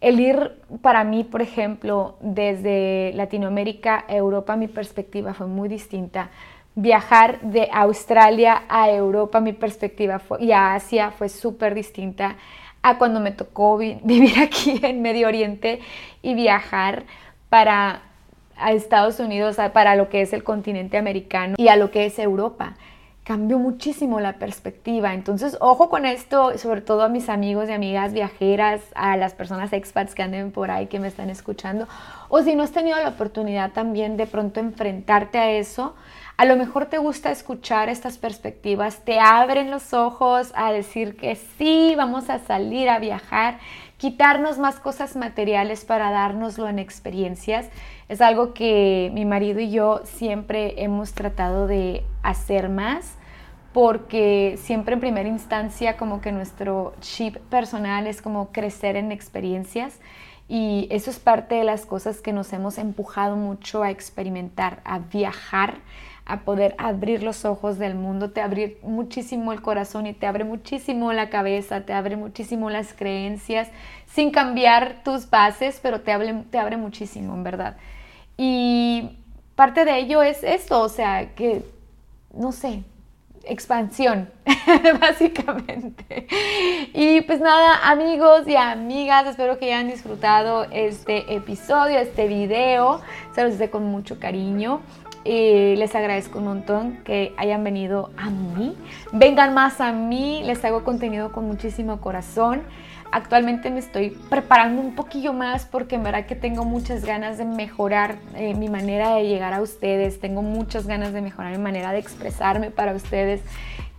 El 0.00 0.18
ir 0.18 0.52
para 0.80 1.04
mí, 1.04 1.24
por 1.24 1.42
ejemplo, 1.42 2.16
desde 2.20 3.12
Latinoamérica 3.14 4.04
a 4.08 4.16
Europa, 4.16 4.56
mi 4.56 4.68
perspectiva 4.68 5.34
fue 5.34 5.46
muy 5.46 5.68
distinta. 5.68 6.30
Viajar 6.74 7.40
de 7.40 7.68
Australia 7.72 8.62
a 8.68 8.90
Europa, 8.90 9.40
mi 9.40 9.52
perspectiva 9.52 10.18
fue, 10.18 10.42
y 10.42 10.52
a 10.52 10.74
Asia 10.74 11.10
fue 11.10 11.28
súper 11.28 11.74
distinta 11.74 12.36
a 12.80 12.96
cuando 12.96 13.20
me 13.20 13.32
tocó 13.32 13.76
vivir 14.02 14.38
aquí 14.38 14.80
en 14.82 15.02
Medio 15.02 15.26
Oriente 15.26 15.80
y 16.22 16.34
viajar 16.34 17.04
para 17.50 18.02
a 18.60 18.72
Estados 18.72 19.20
Unidos, 19.20 19.56
para 19.72 19.96
lo 19.96 20.08
que 20.08 20.22
es 20.22 20.32
el 20.32 20.44
continente 20.44 20.98
americano 20.98 21.54
y 21.58 21.68
a 21.68 21.76
lo 21.76 21.90
que 21.90 22.06
es 22.06 22.18
Europa 22.18 22.74
cambió 23.30 23.60
muchísimo 23.60 24.18
la 24.18 24.38
perspectiva. 24.38 25.14
Entonces, 25.14 25.56
ojo 25.60 25.88
con 25.88 26.04
esto, 26.04 26.58
sobre 26.58 26.80
todo 26.80 27.02
a 27.02 27.08
mis 27.08 27.28
amigos 27.28 27.68
y 27.68 27.72
amigas 27.72 28.12
viajeras, 28.12 28.80
a 28.96 29.16
las 29.16 29.34
personas 29.34 29.72
expats 29.72 30.16
que 30.16 30.24
anden 30.24 30.50
por 30.50 30.72
ahí, 30.72 30.88
que 30.88 30.98
me 30.98 31.06
están 31.06 31.30
escuchando, 31.30 31.86
o 32.28 32.42
si 32.42 32.56
no 32.56 32.64
has 32.64 32.72
tenido 32.72 32.98
la 32.98 33.10
oportunidad 33.10 33.70
también 33.70 34.16
de 34.16 34.26
pronto 34.26 34.58
enfrentarte 34.58 35.38
a 35.38 35.50
eso, 35.52 35.94
a 36.38 36.44
lo 36.46 36.56
mejor 36.56 36.86
te 36.86 36.98
gusta 36.98 37.30
escuchar 37.30 37.88
estas 37.88 38.16
perspectivas, 38.16 39.04
te 39.04 39.20
abren 39.20 39.70
los 39.70 39.92
ojos 39.92 40.52
a 40.56 40.72
decir 40.72 41.16
que 41.16 41.36
sí, 41.36 41.94
vamos 41.96 42.30
a 42.30 42.38
salir 42.38 42.88
a 42.88 42.98
viajar, 42.98 43.58
quitarnos 43.98 44.58
más 44.58 44.80
cosas 44.80 45.14
materiales 45.14 45.84
para 45.84 46.10
dárnoslo 46.10 46.66
en 46.66 46.78
experiencias. 46.78 47.68
Es 48.10 48.20
algo 48.20 48.54
que 48.54 49.08
mi 49.14 49.24
marido 49.24 49.60
y 49.60 49.70
yo 49.70 50.00
siempre 50.02 50.82
hemos 50.82 51.12
tratado 51.12 51.68
de 51.68 52.02
hacer 52.24 52.68
más 52.68 53.14
porque 53.72 54.58
siempre 54.60 54.94
en 54.94 55.00
primera 55.00 55.28
instancia 55.28 55.96
como 55.96 56.20
que 56.20 56.32
nuestro 56.32 56.92
chip 57.00 57.36
personal 57.36 58.08
es 58.08 58.20
como 58.20 58.50
crecer 58.50 58.96
en 58.96 59.12
experiencias 59.12 60.00
y 60.48 60.88
eso 60.90 61.08
es 61.08 61.20
parte 61.20 61.54
de 61.54 61.62
las 61.62 61.86
cosas 61.86 62.20
que 62.20 62.32
nos 62.32 62.52
hemos 62.52 62.78
empujado 62.78 63.36
mucho 63.36 63.84
a 63.84 63.92
experimentar, 63.92 64.80
a 64.84 64.98
viajar, 64.98 65.76
a 66.24 66.40
poder 66.40 66.74
abrir 66.78 67.22
los 67.22 67.44
ojos 67.44 67.78
del 67.78 67.94
mundo, 67.94 68.32
te 68.32 68.40
abre 68.40 68.78
muchísimo 68.82 69.52
el 69.52 69.62
corazón 69.62 70.08
y 70.08 70.14
te 70.14 70.26
abre 70.26 70.42
muchísimo 70.42 71.12
la 71.12 71.30
cabeza, 71.30 71.82
te 71.82 71.92
abre 71.92 72.16
muchísimo 72.16 72.70
las 72.70 72.92
creencias, 72.92 73.68
sin 74.08 74.32
cambiar 74.32 75.04
tus 75.04 75.30
bases, 75.30 75.78
pero 75.80 76.00
te 76.00 76.10
abre, 76.10 76.42
te 76.50 76.58
abre 76.58 76.76
muchísimo, 76.76 77.34
en 77.34 77.44
verdad. 77.44 77.76
Y 78.42 79.18
parte 79.54 79.84
de 79.84 79.98
ello 79.98 80.22
es 80.22 80.42
esto, 80.42 80.80
o 80.80 80.88
sea, 80.88 81.34
que, 81.34 81.62
no 82.32 82.52
sé, 82.52 82.84
expansión, 83.44 84.30
básicamente. 84.98 86.26
Y 86.94 87.20
pues 87.20 87.38
nada, 87.42 87.90
amigos 87.90 88.48
y 88.48 88.56
amigas, 88.56 89.26
espero 89.26 89.58
que 89.58 89.66
hayan 89.66 89.90
disfrutado 89.90 90.64
este 90.70 91.34
episodio, 91.34 91.98
este 91.98 92.28
video. 92.28 93.02
Se 93.34 93.42
los 93.42 93.56
hice 93.56 93.68
con 93.68 93.84
mucho 93.84 94.18
cariño. 94.18 94.80
Y 95.22 95.76
les 95.76 95.94
agradezco 95.94 96.38
un 96.38 96.46
montón 96.46 96.96
que 97.04 97.34
hayan 97.36 97.62
venido 97.62 98.08
a 98.16 98.30
mí. 98.30 98.74
Vengan 99.12 99.52
más 99.52 99.82
a 99.82 99.92
mí, 99.92 100.42
les 100.44 100.64
hago 100.64 100.82
contenido 100.82 101.30
con 101.30 101.44
muchísimo 101.44 102.00
corazón. 102.00 102.62
Actualmente 103.12 103.70
me 103.70 103.80
estoy 103.80 104.10
preparando 104.28 104.80
un 104.80 104.94
poquillo 104.94 105.32
más 105.32 105.66
porque 105.66 105.96
en 105.96 106.04
verdad 106.04 106.26
que 106.26 106.36
tengo 106.36 106.64
muchas 106.64 107.04
ganas 107.04 107.38
de 107.38 107.44
mejorar 107.44 108.16
eh, 108.36 108.54
mi 108.54 108.68
manera 108.68 109.16
de 109.16 109.26
llegar 109.26 109.52
a 109.52 109.60
ustedes, 109.60 110.20
tengo 110.20 110.42
muchas 110.42 110.86
ganas 110.86 111.12
de 111.12 111.20
mejorar 111.20 111.50
mi 111.52 111.62
manera 111.62 111.92
de 111.92 111.98
expresarme 111.98 112.70
para 112.70 112.92
ustedes. 112.92 113.40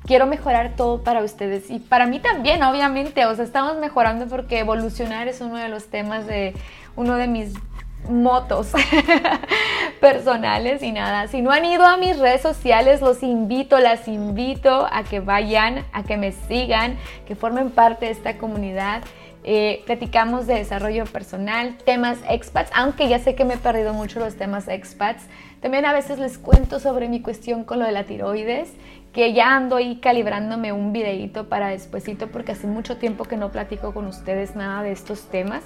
Quiero 0.05 0.25
mejorar 0.27 0.75
todo 0.75 1.03
para 1.03 1.23
ustedes 1.23 1.69
y 1.69 1.79
para 1.79 2.07
mí 2.07 2.19
también, 2.19 2.63
obviamente. 2.63 3.25
O 3.25 3.35
sea, 3.35 3.45
estamos 3.45 3.77
mejorando 3.77 4.27
porque 4.27 4.59
evolucionar 4.59 5.27
es 5.27 5.41
uno 5.41 5.57
de 5.57 5.67
los 5.67 5.87
temas 5.87 6.25
de 6.25 6.55
uno 6.95 7.15
de 7.15 7.27
mis 7.27 7.53
motos 8.09 8.71
personales 10.01 10.83
y 10.83 10.91
nada. 10.91 11.27
Si 11.27 11.41
no 11.41 11.51
han 11.51 11.65
ido 11.65 11.85
a 11.85 11.97
mis 11.97 12.17
redes 12.17 12.41
sociales, 12.41 13.01
los 13.01 13.23
invito, 13.23 13.79
las 13.79 14.07
invito 14.07 14.87
a 14.91 15.03
que 15.03 15.19
vayan, 15.19 15.85
a 15.93 16.03
que 16.03 16.17
me 16.17 16.31
sigan, 16.31 16.97
que 17.25 17.35
formen 17.35 17.71
parte 17.71 18.05
de 18.05 18.11
esta 18.11 18.37
comunidad. 18.37 19.03
Eh, 19.43 19.81
platicamos 19.87 20.45
de 20.45 20.53
desarrollo 20.55 21.05
personal, 21.05 21.75
temas 21.83 22.19
expats, 22.29 22.69
aunque 22.75 23.09
ya 23.09 23.17
sé 23.17 23.33
que 23.33 23.43
me 23.43 23.55
he 23.55 23.57
perdido 23.57 23.91
mucho 23.93 24.19
los 24.19 24.35
temas 24.35 24.67
expats. 24.67 25.23
También 25.61 25.85
a 25.85 25.93
veces 25.93 26.19
les 26.19 26.37
cuento 26.37 26.79
sobre 26.79 27.07
mi 27.07 27.21
cuestión 27.21 27.63
con 27.63 27.79
lo 27.79 27.85
de 27.85 27.91
la 27.91 28.03
tiroides, 28.03 28.71
que 29.13 29.33
ya 29.33 29.55
ando 29.55 29.77
ahí 29.77 29.97
calibrándome 29.97 30.71
un 30.71 30.93
videito 30.93 31.49
para 31.49 31.69
despuesito 31.69 32.27
porque 32.27 32.51
hace 32.51 32.67
mucho 32.67 32.97
tiempo 32.97 33.25
que 33.25 33.35
no 33.35 33.51
platico 33.51 33.93
con 33.93 34.05
ustedes 34.05 34.55
nada 34.55 34.83
de 34.83 34.91
estos 34.91 35.23
temas. 35.29 35.63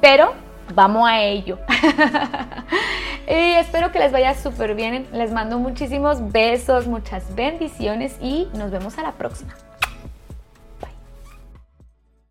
Pero 0.00 0.34
vamos 0.74 1.08
a 1.08 1.20
ello. 1.20 1.58
y 3.28 3.54
espero 3.56 3.92
que 3.92 3.98
les 3.98 4.12
vaya 4.12 4.34
súper 4.34 4.74
bien. 4.74 5.06
Les 5.12 5.32
mando 5.32 5.58
muchísimos 5.58 6.32
besos, 6.32 6.86
muchas 6.86 7.34
bendiciones 7.34 8.16
y 8.20 8.48
nos 8.54 8.70
vemos 8.70 8.98
a 8.98 9.02
la 9.02 9.12
próxima. 9.12 9.54